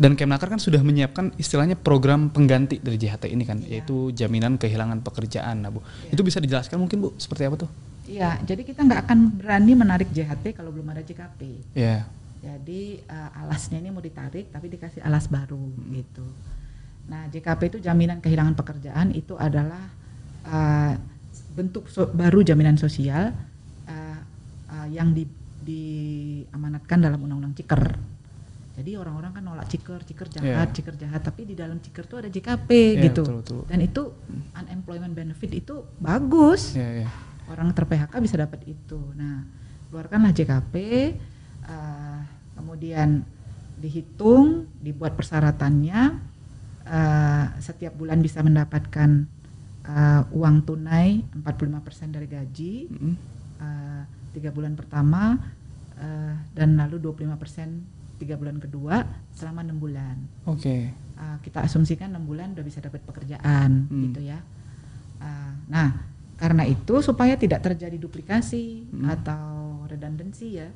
dan 0.00 0.16
Kemnaker 0.16 0.48
kan 0.48 0.56
sudah 0.56 0.80
menyiapkan 0.80 1.36
istilahnya 1.36 1.76
program 1.76 2.32
pengganti 2.32 2.80
dari 2.80 2.96
JHT 2.96 3.28
ini 3.36 3.44
kan 3.44 3.60
Iya. 3.60 3.84
yaitu 3.84 4.08
jaminan 4.16 4.56
kehilangan 4.56 5.04
pekerjaan, 5.04 5.60
nah 5.60 5.68
Bu. 5.68 5.84
Itu 6.08 6.24
bisa 6.24 6.40
dijelaskan 6.40 6.80
mungkin 6.80 7.04
Bu 7.04 7.12
seperti 7.20 7.44
apa 7.44 7.56
tuh? 7.60 7.70
Iya, 8.08 8.40
jadi 8.42 8.64
kita 8.64 8.80
nggak 8.80 9.00
akan 9.06 9.18
berani 9.38 9.72
menarik 9.76 10.08
JHT 10.08 10.56
kalau 10.56 10.72
belum 10.72 10.88
ada 10.90 11.04
JKP. 11.04 11.40
Ya, 11.76 12.08
Jadi 12.40 13.04
uh, 13.04 13.40
alasnya 13.44 13.76
ini 13.76 13.92
mau 13.92 14.00
ditarik, 14.00 14.48
tapi 14.48 14.72
dikasih 14.72 15.04
alas 15.04 15.28
baru 15.28 15.60
gitu. 15.92 16.24
Nah, 17.08 17.26
JKP 17.28 17.60
itu 17.70 17.78
jaminan 17.80 18.20
kehilangan 18.20 18.54
pekerjaan 18.54 19.10
itu 19.10 19.34
adalah 19.34 19.88
uh, 20.44 20.94
bentuk 21.54 21.86
so- 21.86 22.10
baru 22.10 22.42
jaminan 22.42 22.76
sosial 22.76 23.32
uh, 23.86 24.18
uh, 24.68 24.86
yang 24.88 25.10
di, 25.10 25.26
diamanatkan 25.60 26.98
dalam 27.00 27.18
Undang-Undang 27.22 27.54
Ciker. 27.56 27.84
Jadi 28.80 28.96
orang-orang 28.96 29.32
kan 29.36 29.42
nolak 29.44 29.66
Ciker, 29.68 30.00
Ciker 30.06 30.30
jahat, 30.30 30.70
Iya. 30.70 30.74
Ciker 30.74 30.94
jahat, 30.96 31.20
tapi 31.20 31.44
di 31.44 31.52
dalam 31.52 31.82
Ciker 31.82 32.06
itu 32.06 32.16
ada 32.16 32.28
JKP 32.30 32.70
Iya, 32.70 33.02
gitu. 33.10 33.22
betul, 33.26 33.36
betul. 33.42 33.60
Dan 33.68 33.78
itu 33.82 34.02
unemployment 34.54 35.12
benefit 35.12 35.50
itu 35.52 35.84
bagus 36.00 36.72
ya, 36.72 37.04
ya. 37.04 37.08
orang 37.50 37.74
ter-PHK 37.74 38.14
bisa 38.22 38.38
dapat 38.38 38.62
itu. 38.64 38.96
Nah, 39.18 39.44
keluarkanlah 39.90 40.30
JKP, 40.30 40.74
eh, 41.66 42.18
kemudian 42.54 43.26
dihitung, 43.76 44.70
dibuat 44.78 45.12
persyaratannya, 45.12 46.29
eh, 46.82 47.44
setiap 47.58 47.92
bulan 47.94 48.18
bisa 48.18 48.40
mendapatkan 48.40 49.26
eh, 49.82 50.22
uang 50.30 50.56
tunai 50.62 51.24
45% 51.34 52.08
dari 52.10 52.26
gaji, 52.26 52.74
eh, 53.58 54.02
tiga 54.30 54.50
bulan 54.50 54.72
pertama, 54.72 55.34
eh, 55.96 56.34
dan 56.52 56.76
lalu 56.76 57.00
25% 57.00 57.82
tiga 58.16 58.36
bulan 58.36 58.56
kedua 58.56 59.00
selama 59.32 59.64
enam 59.64 59.78
bulan. 59.78 60.16
Oke, 60.44 60.92
Uh, 61.20 61.36
kita 61.44 61.60
asumsikan 61.60 62.08
enam 62.08 62.24
bulan 62.24 62.56
udah 62.56 62.64
bisa 62.64 62.80
dapat 62.80 63.04
pekerjaan 63.04 63.84
Hmm. 63.86 64.08
gitu 64.08 64.24
ya. 64.24 64.40
Uh, 65.20 65.52
nah 65.68 65.92
karena 66.34 66.64
itu 66.64 66.96
supaya 67.00 67.36
tidak 67.36 67.60
terjadi 67.60 67.92
duplikasi 67.94 68.88
Hmm. 68.88 69.04
atau 69.04 69.44
redundancy 69.84 70.56
ya, 70.56 70.72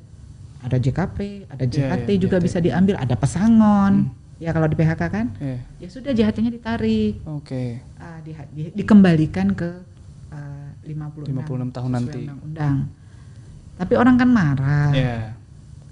ada 0.61 0.77
JKP, 0.77 1.49
ada 1.49 1.65
Iya, 1.65 1.73
JHT 1.97 2.09
iya, 2.11 2.21
juga 2.21 2.37
JHT. 2.37 2.45
bisa 2.45 2.57
diambil, 2.61 2.93
ada 2.95 3.17
pesangon. 3.17 3.93
Hmm. 4.05 4.13
Ya 4.35 4.51
kalau 4.51 4.67
di 4.67 4.75
PHK 4.75 5.01
kan, 5.07 5.31
ya, 5.39 5.57
ya 5.79 5.87
sudah 5.87 6.11
JHT-nya 6.11 6.51
ditarik, 6.51 7.23
oke, 7.23 7.63
uh, 7.95 8.19
di- 8.19 8.35
di- 8.51 8.73
dikembalikan 8.75 9.55
ke 9.55 9.69
uh, 10.29 10.69
56, 10.83 11.31
56 11.31 11.71
tahun 11.71 11.89
nanti. 11.89 12.19
undang-undang. 12.27 12.75
Tapi 13.75 13.93
orang 13.95 14.15
kan 14.15 14.29
marah 14.29 14.91
ya, 14.91 15.35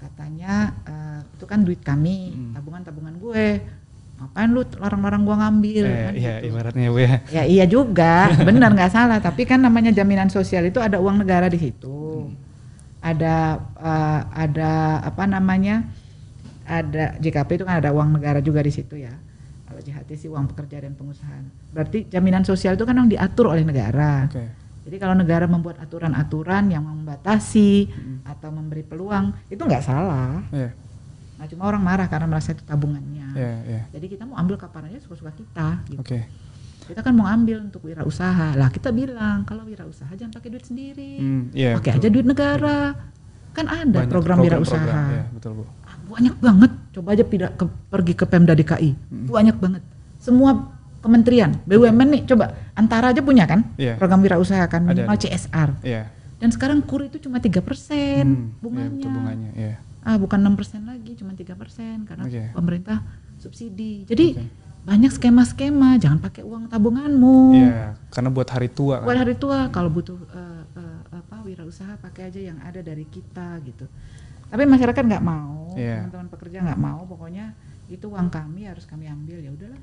katanya 0.00 0.72
eh, 0.84 1.20
itu 1.36 1.44
kan 1.44 1.60
duit 1.60 1.80
kami 1.80 2.32
Hmm. 2.32 2.52
tabungan-tabungan 2.52 3.14
gue 3.16 3.46
ngapain 4.14 4.48
lu 4.48 4.62
larang-larang 4.78 5.26
gua 5.26 5.36
ngambil 5.42 5.84
Eh, 5.84 5.96
kan 6.00 6.12
iya 6.14 6.34
gitu. 6.38 6.46
ibaratnya 6.48 6.88
Bu 6.88 6.98
ya. 7.02 7.14
ya 7.28 7.42
iya 7.44 7.64
juga 7.66 8.30
benar 8.46 8.70
nggak 8.72 8.88
salah 8.88 9.18
tapi 9.18 9.42
kan 9.42 9.58
namanya 9.58 9.90
jaminan 9.90 10.30
sosial 10.30 10.64
itu 10.64 10.78
ada 10.78 10.96
uang 10.96 11.20
negara 11.20 11.48
di 11.48 11.58
situ 11.58 12.30
Hmm. 12.30 12.36
ada 13.04 13.36
uh, 13.76 14.20
ada 14.32 14.72
apa 15.02 15.28
namanya 15.28 15.84
ada 16.64 17.16
JKP 17.16 17.50
itu 17.54 17.64
kan 17.64 17.76
ada 17.78 17.90
uang 17.90 18.08
negara 18.12 18.38
juga 18.38 18.60
di 18.60 18.70
situ 18.70 18.96
ya 18.96 19.12
kalau 19.64 19.80
JHT 19.80 20.10
sih 20.14 20.28
uang 20.28 20.48
pekerja 20.48 20.80
dan 20.80 20.92
pengusaha 20.92 21.34
berarti 21.70 22.06
jaminan 22.06 22.42
sosial 22.42 22.72
itu 22.72 22.82
kan 22.82 22.94
yang 22.94 23.06
diatur 23.06 23.48
oleh 23.48 23.62
negara 23.62 24.24
Oke. 24.24 24.44
jadi 24.82 24.96
kalau 24.98 25.14
negara 25.14 25.44
membuat 25.44 25.76
aturan-aturan 25.78 26.68
yang 26.68 26.82
membatasi 26.82 27.88
atau 28.24 28.48
memberi 28.48 28.80
peluang 28.82 29.36
itu 29.46 29.58
nggak 29.58 29.80
salah 29.80 30.40
Iya. 30.48 30.72
nah 31.34 31.46
cuma 31.46 31.62
orang 31.66 31.82
marah 31.82 32.06
karena 32.06 32.26
merasa 32.26 32.50
itu 32.50 32.62
tabungannya 32.62 33.28
Iya, 33.34 33.54
iya. 33.66 33.82
jadi 33.90 34.06
kita 34.08 34.24
mau 34.24 34.36
ambil 34.36 34.54
kapan 34.56 34.88
aja 34.88 35.00
suka-suka 35.00 35.32
kita 35.32 35.82
gitu. 35.86 36.00
Oke. 36.00 36.20
kita 36.84 37.00
kan 37.00 37.12
mau 37.12 37.24
ambil 37.24 37.60
untuk 37.62 37.80
wirausaha 37.82 38.52
lah 38.54 38.68
kita 38.68 38.88
bilang 38.88 39.42
kalau 39.42 39.64
wirausaha 39.64 40.08
jangan 40.12 40.32
pakai 40.32 40.48
duit 40.48 40.64
sendiri 40.64 41.12
Hmm, 41.16 41.44
iya. 41.50 41.74
pakai 41.74 41.92
aja 41.92 42.00
betul. 42.02 42.12
duit 42.14 42.26
negara 42.26 42.78
kan 43.50 43.66
ada 43.66 44.02
Banyak 44.02 44.10
program, 44.10 44.38
wirausaha 44.38 44.76
program, 44.76 45.06
Iya, 45.10 45.24
betul, 45.30 45.50
Bu. 45.54 45.64
Banyak 46.04 46.36
banget 46.36 46.70
coba 46.92 47.08
aja 47.10 47.22
pindah 47.22 47.50
ke, 47.50 47.64
pergi 47.88 48.12
ke 48.12 48.24
Pemda 48.24 48.52
DKI 48.52 48.90
Hmm. 49.04 49.26
banyak 49.26 49.56
banget 49.56 49.82
semua 50.16 50.70
kementerian 50.98 51.52
BUMN 51.64 52.08
nih 52.08 52.22
coba 52.24 52.44
antara 52.72 53.10
aja 53.10 53.20
punya 53.20 53.44
kan 53.44 53.66
Iya. 53.74 53.94
program 53.94 54.20
wirausaha 54.20 54.64
kan 54.64 54.80
minimal 54.82 55.10
ada. 55.10 55.20
CSR 55.20 55.70
Iya. 55.82 56.08
dan 56.38 56.48
sekarang 56.48 56.80
kur 56.80 57.02
itu 57.02 57.18
cuma 57.18 57.36
tiga 57.38 57.60
persen 57.60 58.24
Hmm, 58.24 58.40
iya, 58.46 58.60
bunganya 58.60 58.90
betul, 58.94 59.10
bunganya, 59.12 59.50
iya. 59.54 59.74
ah 60.00 60.16
bukan 60.16 60.38
enam 60.38 60.54
persen 60.54 60.84
lagi 60.84 61.12
cuma 61.14 61.32
tiga 61.32 61.52
persen 61.54 62.04
karena 62.04 62.24
Oke. 62.24 62.42
pemerintah 62.52 63.02
subsidi 63.36 64.06
jadi 64.06 64.26
Oke. 64.34 64.44
banyak 64.82 65.10
skema-skema 65.10 65.96
jangan 65.96 66.20
pakai 66.20 66.40
uang 66.40 66.68
tabunganmu 66.68 67.38
Iya, 67.54 67.80
karena 68.08 68.30
buat 68.30 68.48
hari 68.48 68.68
tua 68.68 69.00
buat 69.00 69.10
kan. 69.10 69.20
hari 69.20 69.34
tua 69.34 69.68
kalau 69.68 69.90
butuh 69.90 70.16
eh, 70.30 70.62
eh, 70.74 70.98
apa 71.12 71.36
wirausaha 71.42 71.98
pakai 71.98 72.28
aja 72.28 72.40
yang 72.40 72.56
ada 72.60 72.80
dari 72.80 73.04
kita 73.04 73.60
gitu 73.62 73.84
tapi 74.54 74.70
masyarakat 74.70 75.02
nggak 75.02 75.24
mau 75.26 75.74
Iya. 75.74 76.06
teman-teman 76.06 76.30
pekerja 76.30 76.62
nggak 76.62 76.78
mau 76.78 77.02
pokoknya 77.02 77.50
itu 77.90 78.06
uang 78.06 78.30
kami 78.30 78.70
harus 78.70 78.86
kami 78.86 79.10
ambil 79.10 79.42
ya 79.42 79.50
udahlah 79.50 79.82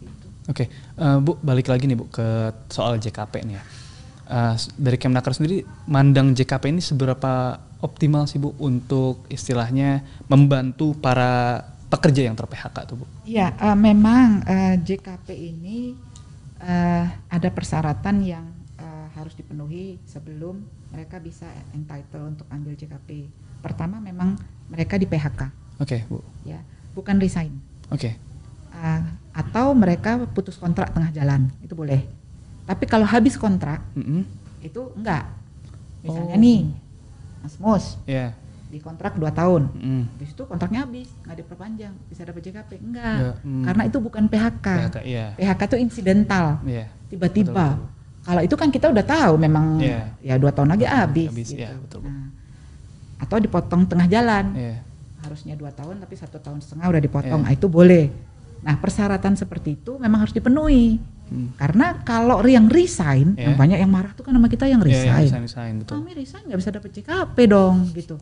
gitu. 0.00 0.26
Oke, 0.48 0.64
eh, 0.72 1.18
Bu, 1.20 1.36
balik 1.44 1.68
lagi 1.68 1.84
nih 1.84 2.00
Bu 2.00 2.08
ke 2.08 2.24
soal 2.72 2.96
JKP 2.96 3.44
nih 3.44 3.56
ya. 3.60 3.64
S- 4.56 4.72
dari 4.80 4.96
Kemnaker 4.96 5.36
sendiri 5.36 5.60
mandang 5.84 6.32
JKP 6.32 6.72
ini 6.72 6.80
seberapa 6.80 7.60
optimal 7.84 8.24
sih 8.24 8.40
Bu 8.40 8.56
untuk 8.56 9.28
istilahnya 9.28 10.00
membantu 10.24 10.96
para 10.96 11.60
pekerja 11.92 12.24
yang 12.24 12.32
ter-PHK 12.32 12.76
tuh 12.88 12.96
Bu? 12.96 13.06
Iya, 13.28 13.52
eh, 13.52 13.76
memang 13.76 14.40
eh, 14.48 14.80
JKP 14.80 15.28
ini 15.36 15.92
eh, 16.64 17.04
ada 17.28 17.48
persyaratan 17.52 18.16
yang 18.24 18.46
harus 19.12 19.36
dipenuhi 19.36 20.00
sebelum 20.02 20.64
mereka 20.88 21.20
bisa 21.20 21.44
entitled 21.76 22.34
untuk 22.34 22.46
ambil 22.48 22.72
JKP. 22.74 23.28
Pertama 23.62 23.96
memang 23.96 24.34
mereka 24.66 24.98
di 24.98 25.06
PHK, 25.06 25.40
Oke 25.78 26.02
Bu, 26.04 26.18
ya, 26.42 26.58
bukan 26.92 27.16
resign. 27.16 27.54
oke. 27.88 28.10
Eh, 28.72 29.00
atau 29.32 29.70
mereka 29.72 30.18
putus 30.28 30.56
kontrak 30.56 30.90
tengah 30.90 31.08
jalan, 31.10 31.46
itu 31.60 31.72
boleh. 31.72 32.02
Tapi 32.62 32.84
kalau 32.84 33.04
habis 33.04 33.34
kontrak 33.34 33.78
Mm-mm. 33.92 34.26
itu 34.60 34.80
enggak. 34.92 35.28
Misalnya 36.00 36.34
Oh. 36.34 36.40
nih, 36.40 36.60
Mas 37.38 37.54
Mus 37.56 37.84
Iya. 38.02 38.34
di 38.66 38.78
kontrak 38.78 39.14
2 39.14 39.30
tahun, 39.30 39.62
Mm. 39.72 40.02
habis 40.10 40.30
itu 40.32 40.42
kontraknya 40.42 40.80
habis, 40.82 41.08
nggak 41.22 41.36
diperpanjang, 41.38 41.94
bisa 42.08 42.22
dapat 42.24 42.40
JKP? 42.42 42.70
Enggak, 42.80 43.14
Enggak, 43.14 43.34
hmm. 43.40 43.62
karena 43.62 43.82
itu 43.84 43.98
bukan 44.00 44.24
PHK. 44.26 44.66
PHK, 44.66 44.96
iya. 45.04 45.26
PHK 45.36 45.60
itu 45.62 45.76
insidental, 45.78 46.46
Iya. 46.64 46.84
tiba-tiba. 47.06 47.66
Kalau 48.22 48.40
itu 48.40 48.54
kan 48.54 48.68
kita 48.68 48.86
udah 48.88 49.04
tahu 49.04 49.34
memang 49.36 49.78
Iya. 49.78 50.00
ya 50.18 50.34
dua 50.36 50.50
tahun 50.50 50.70
lagi 50.70 50.86
habis. 50.86 51.28
Habis, 51.28 51.48
gitu. 51.50 51.60
iya, 51.60 51.70
betul. 51.74 52.00
Nah, 52.02 52.30
atau 53.22 53.38
dipotong 53.38 53.86
tengah 53.86 54.10
jalan, 54.10 54.50
Iya. 54.52 54.76
harusnya 55.22 55.54
dua 55.54 55.70
tahun 55.70 56.02
tapi 56.02 56.18
satu 56.18 56.42
tahun 56.42 56.58
setengah 56.58 56.90
udah 56.90 57.00
dipotong, 57.00 57.40
Iya. 57.46 57.48
ah, 57.48 57.52
itu 57.54 57.66
boleh. 57.70 58.10
Nah 58.62 58.74
persyaratan 58.78 59.38
seperti 59.38 59.78
itu 59.78 59.94
memang 59.98 60.26
harus 60.26 60.34
dipenuhi. 60.34 60.98
Hmm. 61.32 61.54
Karena 61.56 62.02
kalau 62.02 62.42
yang 62.44 62.66
resign, 62.66 63.38
Iya. 63.38 63.48
yang 63.48 63.54
banyak 63.56 63.78
yang 63.78 63.88
marah 63.88 64.12
tuh 64.12 64.26
kan 64.26 64.34
sama 64.34 64.50
kita 64.50 64.66
yang 64.66 64.82
Iya, 64.82 64.90
iya, 64.90 64.98
resign. 64.98 65.22
resign, 65.24 65.42
resign, 65.46 65.72
betul. 65.80 65.94
Kami 66.02 66.10
resign 66.12 66.42
nggak 66.50 66.58
bisa 66.60 66.70
dapat 66.74 66.90
JKP 66.92 67.36
dong 67.46 67.76
gitu. 67.94 68.16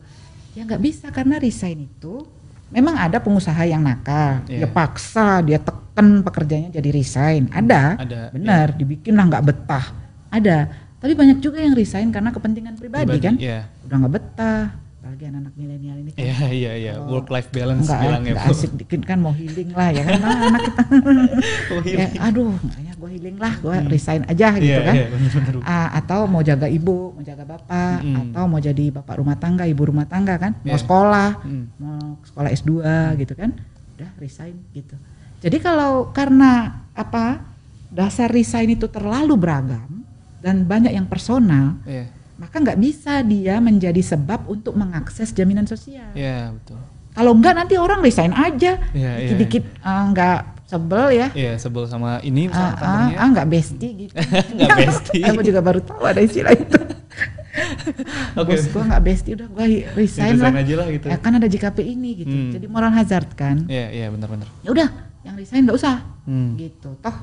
Ya 0.53 0.61
nggak 0.63 0.81
bisa 0.81 1.07
karena 1.09 1.35
resign 1.41 1.89
itu 1.89 2.23
memang 2.71 2.95
ada 2.95 3.19
pengusaha 3.19 3.67
yang 3.67 3.83
nakal, 3.83 4.45
Iya. 4.47 4.63
dia 4.63 4.69
paksa, 4.69 5.43
dia 5.43 5.59
tekan 5.59 6.23
pekerjanya 6.23 6.71
jadi 6.71 6.89
resign. 6.89 7.51
Ada, 7.51 7.99
Ada, 7.99 8.19
benar, 8.31 8.67
dibikin 8.71 9.11
lah 9.19 9.27
nggak 9.27 9.43
betah. 9.43 9.85
Ada, 10.31 10.71
tapi 10.95 11.11
banyak 11.11 11.43
juga 11.43 11.59
yang 11.59 11.75
resign 11.75 12.07
karena 12.15 12.31
kepentingan 12.31 12.79
pribadi, 12.79 13.11
Pribadi, 13.11 13.19
kan. 13.19 13.35
Iya. 13.35 13.67
Udah 13.83 13.95
nggak 13.99 14.13
betah, 14.15 14.63
apalagi 15.01 15.23
anak-anak 15.25 15.53
milenial 15.57 15.97
ini 15.97 16.11
kan. 16.13 16.21
Iya, 16.21 16.37
iya, 16.53 16.71
iya. 16.77 16.93
Oh. 16.95 17.09
Work 17.11 17.27
life 17.27 17.49
balance 17.49 17.89
Nggak, 17.89 17.99
bilangnya 17.99 18.31
nggak 18.31 18.45
Bu. 18.45 18.53
asik 18.53 18.71
dikit 18.77 19.01
kan 19.01 19.17
mau 19.17 19.33
healing 19.33 19.69
lah 19.73 19.89
ya 19.89 20.03
kan 20.05 20.19
Nah, 20.21 20.37
anak 20.45 20.61
kita 20.61 20.81
Oh, 21.73 21.81
ya, 21.81 22.05
aduh 22.21 22.53
ya 22.77 22.93
gue 22.93 23.09
healing 23.09 23.37
lah 23.37 23.53
gue 23.57 23.75
resign 23.89 24.21
aja 24.23 24.47
gitu 24.53 24.69
Iya, 24.69 24.85
kan 24.85 24.93
iya, 24.93 25.05
benar-benar, 25.09 25.53
Bu. 25.57 25.61
Ah, 25.65 25.87
atau 25.97 26.19
mau 26.25 26.41
jaga 26.41 26.69
ibu, 26.69 26.97
mau 27.11 27.23
jaga 27.23 27.43
bapak, 27.43 27.97
Mm-mm. 27.99 28.15
atau 28.29 28.43
mau 28.45 28.61
jadi 28.61 28.85
bapak 28.93 29.15
rumah 29.17 29.35
tangga, 29.35 29.63
ibu 29.65 29.81
rumah 29.81 30.05
tangga 30.05 30.37
kan, 30.37 30.53
mau 30.61 30.69
Iya. 30.69 30.77
sekolah, 30.79 31.29
Mm. 31.41 31.65
mau 31.75 31.97
sekolah 32.21 32.49
S2 32.53 32.71
gitu 33.17 33.33
kan, 33.33 33.49
udah 33.97 34.09
resign 34.15 34.53
gitu. 34.71 34.93
Jadi 35.41 35.57
kalau 35.57 36.13
karena 36.13 36.77
apa 36.93 37.41
dasar 37.89 38.29
resign 38.29 38.69
itu 38.71 38.85
terlalu 38.85 39.33
beragam 39.33 40.05
dan 40.37 40.61
banyak 40.63 40.93
yang 40.93 41.09
personal, 41.09 41.81
Iya. 41.83 42.05
Maka 42.41 42.57
nggak 42.57 42.75
bisa 42.75 43.21
dia 43.21 43.61
menjadi 43.61 44.01
sebab 44.01 44.49
untuk 44.49 44.73
mengakses 44.73 45.29
jaminan 45.29 45.63
sosial. 45.63 46.09
Iya, 46.11 46.49
betul. 46.51 46.81
Kalau 47.11 47.31
enggak 47.31 47.53
nanti 47.53 47.75
orang 47.75 47.99
resign 47.99 48.33
aja, 48.33 48.81
Iya, 48.91 49.11
iya, 49.13 49.29
dikit-dikit 49.29 49.63
ah, 49.79 50.09
nggak 50.09 50.39
sebel 50.65 51.05
ya, 51.11 51.27
Iya, 51.31 51.53
sebel 51.55 51.83
sama 51.85 52.17
ini 52.21 52.47
sama 52.47 52.57
ah, 52.57 52.71
kantornya. 52.73 53.15
ah, 53.15 53.27
nggak 53.29 53.47
bestie 53.47 53.91
gitu. 54.01 54.13
Nggak 54.57 54.77
bestie. 54.79 55.21
Aku 55.21 55.41
juga 55.41 55.59
baru 55.59 55.79
tahu 55.79 56.01
ada 56.01 56.17
istilah 56.17 56.55
itu. 56.55 56.79
Oke. 58.39 58.55
Bos 58.55 58.65
gua 58.71 58.83
nggak 58.87 59.03
bestie 59.03 59.33
udah 59.35 59.47
hi- 59.61 59.85
resign, 59.91 60.39
Resign 60.39 60.55
lah. 60.55 60.63
aja 60.63 60.73
lah 60.73 60.87
gitu. 60.89 61.05
Ya 61.11 61.17
kan 61.19 61.35
ada 61.35 61.45
JKP 61.45 61.77
ini 61.83 62.09
gitu. 62.17 62.31
Hmm. 62.31 62.51
Jadi 62.55 62.65
moral 62.65 62.89
hazard 62.89 63.27
kan. 63.35 63.67
Iya, 63.67 63.91
iya, 63.91 64.05
benar-benar. 64.07 64.47
Ya 64.63 64.69
udah, 64.71 64.89
yang 65.21 65.35
resign 65.35 65.67
nggak 65.67 65.77
usah. 65.77 65.99
Hmm. 66.25 66.55
Gitu. 66.55 66.89
Toh 66.97 67.17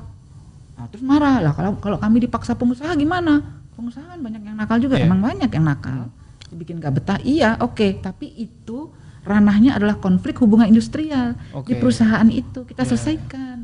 nah, 0.77 0.87
terus 0.87 1.03
marah 1.03 1.43
lah 1.43 1.51
kalau 1.51 1.75
kalau 1.75 1.97
kami 1.97 2.23
dipaksa 2.23 2.55
pengusaha 2.55 2.95
gimana? 2.95 3.58
Pengusaha 3.79 4.05
kan 4.05 4.19
banyak 4.19 4.41
yang 4.43 4.55
nakal 4.55 4.77
juga, 4.77 4.95
Iya. 4.95 5.07
emang 5.07 5.23
banyak 5.23 5.47
yang 5.49 5.63
nakal. 5.63 6.11
Dibikin 6.49 6.77
nggak 6.77 6.93
betah. 6.93 7.19
Iya, 7.21 7.55
oke, 7.57 8.03
tapi 8.03 8.27
itu 8.35 8.91
ranahnya 9.23 9.75
adalah 9.75 9.95
konflik 9.95 10.35
hubungan 10.37 10.67
industrial 10.67 11.39
di 11.63 11.71
Oke. 11.71 11.79
perusahaan 11.79 12.27
itu 12.27 12.65
kita 12.65 12.83
Iya. 12.83 12.89
selesaikan. 12.89 13.57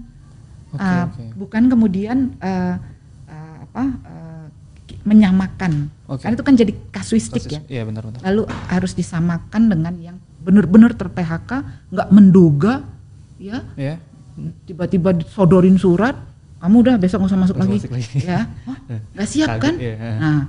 Oke, 0.71 0.79
Ah, 0.81 1.07
oke. 1.07 1.23
bukan 1.35 1.63
kemudian 1.67 2.17
eh, 2.37 2.75
eh, 3.25 3.55
apa 3.61 3.83
ki- 4.85 4.99
menyamakan 5.01 5.87
Oke. 6.05 6.21
karena 6.21 6.35
itu 6.35 6.43
kan 6.43 6.55
jadi 6.55 6.71
kasuistik 6.89 7.41
Kasus- 7.41 7.55
ya 7.55 7.61
Iya, 7.65 7.81
benar-benar. 7.83 8.19
lalu 8.21 8.43
harus 8.67 8.91
disamakan 8.93 9.67
dengan 9.67 9.95
yang 9.97 10.17
benar-benar 10.39 10.93
ter 10.93 11.07
PHK 11.09 11.51
nggak 11.89 12.09
menduga 12.09 12.83
ya 13.35 13.63
Iya. 13.73 13.97
tiba-tiba 14.65 15.11
disodorin 15.11 15.75
surat 15.75 16.13
kamu 16.59 16.75
udah 16.81 16.95
besok 16.97 17.17
nggak 17.21 17.31
usah 17.31 17.41
masuk 17.41 17.57
lagi, 17.59 17.77
masuk 17.77 17.91
lagi. 17.93 18.09
ya 18.23 18.39
nggak 19.15 19.29
siap 19.29 19.47
Kaget, 19.55 19.61
kan 19.61 19.73
iya. 19.77 19.95
nah 20.17 20.39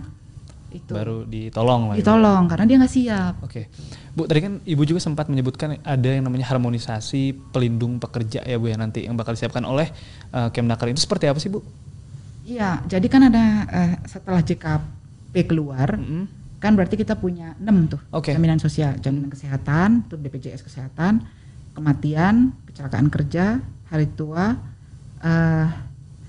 itu 0.76 0.92
Baru 0.92 1.24
ditolong 1.24 1.82
lah. 1.88 1.94
ya. 1.96 2.04
ditolong 2.04 2.42
karena 2.52 2.64
dia 2.68 2.76
nggak 2.76 2.92
siap 2.92 3.34
Oke, 3.40 3.70
Bu 4.12 4.28
tadi 4.28 4.40
kan 4.44 4.52
Ibu 4.60 4.82
juga 4.84 5.00
sempat 5.00 5.30
menyebutkan 5.32 5.80
ada 5.80 6.08
yang 6.10 6.26
namanya 6.26 6.52
harmonisasi 6.52 7.32
pelindung 7.54 7.96
pekerja 7.96 8.44
ya 8.44 8.56
Bu 8.60 8.68
ya 8.68 8.76
nanti 8.76 9.08
yang 9.08 9.16
bakal 9.16 9.32
disiapkan 9.32 9.64
oleh 9.64 9.88
uh, 10.36 10.52
Kemnaker 10.52 10.92
itu 10.92 11.00
seperti 11.00 11.30
apa 11.30 11.38
sih 11.40 11.48
Bu? 11.48 11.64
iya 12.46 12.78
jadi 12.86 13.06
kan 13.10 13.26
ada 13.26 13.44
eh, 13.66 13.92
setelah 14.06 14.38
JKP 14.38 15.34
keluar 15.50 15.98
Mm-mm. 15.98 16.30
kan 16.62 16.78
berarti 16.78 16.94
kita 16.94 17.18
punya 17.18 17.58
enam 17.58 17.90
tuh 17.90 17.98
Oke. 18.14 18.30
jaminan 18.30 18.62
sosial 18.62 18.94
jaminan 19.02 19.34
kesehatan 19.34 20.06
tuh 20.06 20.14
BPJS 20.14 20.62
kesehatan 20.62 21.26
kematian 21.74 22.54
kecelakaan 22.70 23.10
kerja 23.10 23.58
hari 23.90 24.06
tua 24.14 24.54
eh 25.26 25.85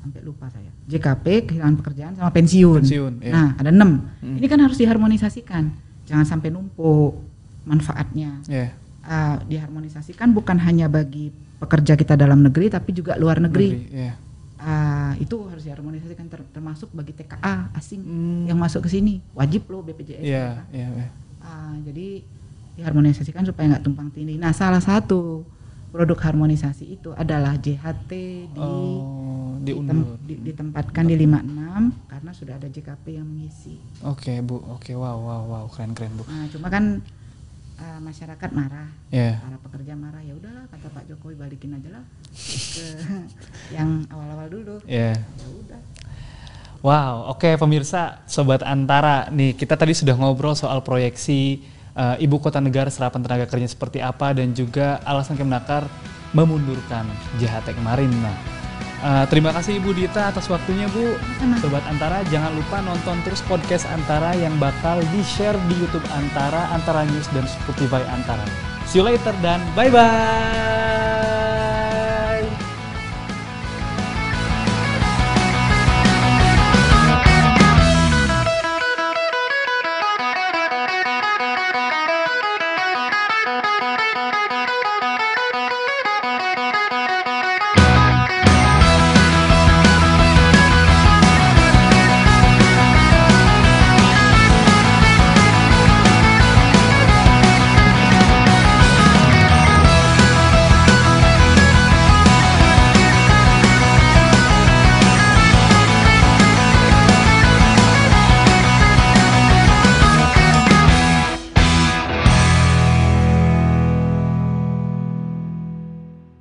sampai 0.08 0.22
lupa 0.22 0.48
saya 0.48 0.72
JKP 0.86 1.26
kehilangan 1.46 1.76
pekerjaan 1.78 2.14
sama 2.14 2.32
pensiun, 2.32 2.82
Pensiun, 2.82 3.14
iya. 3.20 3.32
nah 3.32 3.48
ada 3.56 3.70
enam 3.70 4.08
Hmm. 4.18 4.36
ini 4.36 4.46
kan 4.46 4.58
harus 4.58 4.76
diharmonisasikan 4.76 5.64
jangan 6.04 6.26
sampai 6.26 6.50
numpuk 6.50 7.20
manfaatnya 7.64 8.40
Ya. 8.46 8.72
Eh, 9.04 9.36
diharmonisasikan 9.48 10.32
bukan 10.32 10.58
hanya 10.58 10.88
bagi 10.88 11.32
pekerja 11.58 11.94
kita 11.94 12.14
dalam 12.14 12.40
negeri 12.40 12.68
tapi 12.68 12.92
juga 12.92 13.16
luar 13.16 13.38
negeri 13.38 13.88
Ya. 13.90 14.14
Ah, 14.58 15.14
itu 15.16 15.38
harus 15.46 15.62
diharmonisasikan 15.62 16.26
ter- 16.26 16.50
termasuk 16.50 16.90
bagi 16.90 17.14
TKA 17.14 17.70
asing 17.72 18.02
Hmm. 18.02 18.44
yang 18.46 18.58
masuk 18.58 18.82
ke 18.82 18.90
sini 18.90 19.22
wajib 19.32 19.68
loh 19.68 19.80
BPJS 19.82 20.20
Iya, 20.20 20.66
iya, 20.72 20.88
iya. 20.90 21.08
Ah, 21.40 21.78
jadi 21.80 22.26
diharmonisasikan 22.74 23.42
supaya 23.44 23.70
nggak 23.70 23.84
tumpang 23.84 24.10
tindih. 24.10 24.36
Nah, 24.36 24.52
salah 24.52 24.78
satu 24.80 25.46
produk 25.88 26.18
harmonisasi 26.20 26.86
itu 26.92 27.10
adalah 27.12 27.54
JHT 27.56 28.12
di 28.50 28.60
Oh, 28.60 29.37
diundur. 29.68 29.94
Ditem- 29.94 30.20
di- 30.24 30.42
ditempatkan 30.48 31.04
di 31.04 31.16
56 31.18 32.08
karena 32.08 32.32
sudah 32.32 32.54
ada 32.56 32.68
JKP 32.68 33.06
yang 33.12 33.28
mengisi. 33.28 33.76
Oke 34.02 34.40
bu, 34.40 34.64
oke 34.70 34.92
wow 34.92 35.18
wow 35.18 35.42
wow 35.46 35.66
keren 35.68 35.92
keren 35.92 36.14
bu. 36.14 36.24
Nah, 36.24 36.48
cuma 36.48 36.68
kan 36.68 37.04
uh, 37.76 38.00
masyarakat 38.00 38.50
marah, 38.50 38.88
Ya. 39.08 39.38
para 39.40 39.58
pekerja 39.60 39.94
marah 39.94 40.20
ya 40.20 40.34
udahlah 40.34 40.66
kata 40.68 40.88
Pak 40.90 41.04
Jokowi 41.06 41.36
balikin 41.36 41.74
aja 41.74 41.90
lah 41.92 42.04
ke 42.32 42.86
yang 43.76 44.08
awal-awal 44.08 44.48
dulu. 44.48 44.76
Ya. 44.84 45.14
Ya 45.14 45.48
udah. 45.54 45.82
Wow, 46.78 47.34
oke 47.34 47.58
pemirsa, 47.58 48.22
sobat 48.26 48.62
Antara, 48.62 49.28
nih 49.30 49.54
kita 49.54 49.74
tadi 49.74 49.92
sudah 49.92 50.14
ngobrol 50.14 50.54
soal 50.54 50.80
proyeksi 50.80 51.58
eh, 51.92 52.16
ibu 52.22 52.38
kota 52.38 52.62
negara 52.62 52.88
serapan 52.88 53.20
tenaga 53.20 53.50
kerja 53.50 53.66
seperti 53.66 53.98
apa 53.98 54.30
dan 54.32 54.54
juga 54.54 55.02
alasan 55.02 55.34
Kemenaker 55.34 55.90
memundurkan 56.32 57.10
JHT 57.38 57.74
kemarin. 57.74 58.14
Nah, 58.14 58.38
eh, 59.04 59.26
terima 59.30 59.54
kasih 59.54 59.78
Ibu 59.82 59.94
Dita 59.94 60.32
atas 60.32 60.50
waktunya 60.50 60.90
Bu. 60.90 61.18
Sama. 61.38 61.58
Sobat 61.62 61.84
Antara, 61.86 62.24
jangan 62.28 62.54
lupa 62.56 62.82
nonton 62.82 63.22
terus 63.26 63.42
podcast 63.46 63.86
Antara 63.90 64.34
yang 64.34 64.56
bakal 64.58 65.02
di-share 65.14 65.58
di 65.70 65.76
YouTube 65.78 66.06
Antara, 66.14 66.70
Antara 66.74 67.06
News 67.06 67.30
dan 67.34 67.46
Spotify 67.46 68.02
Antara. 68.10 68.44
See 68.88 69.00
you 69.00 69.06
later 69.06 69.36
dan 69.44 69.60
bye-bye. 69.76 70.97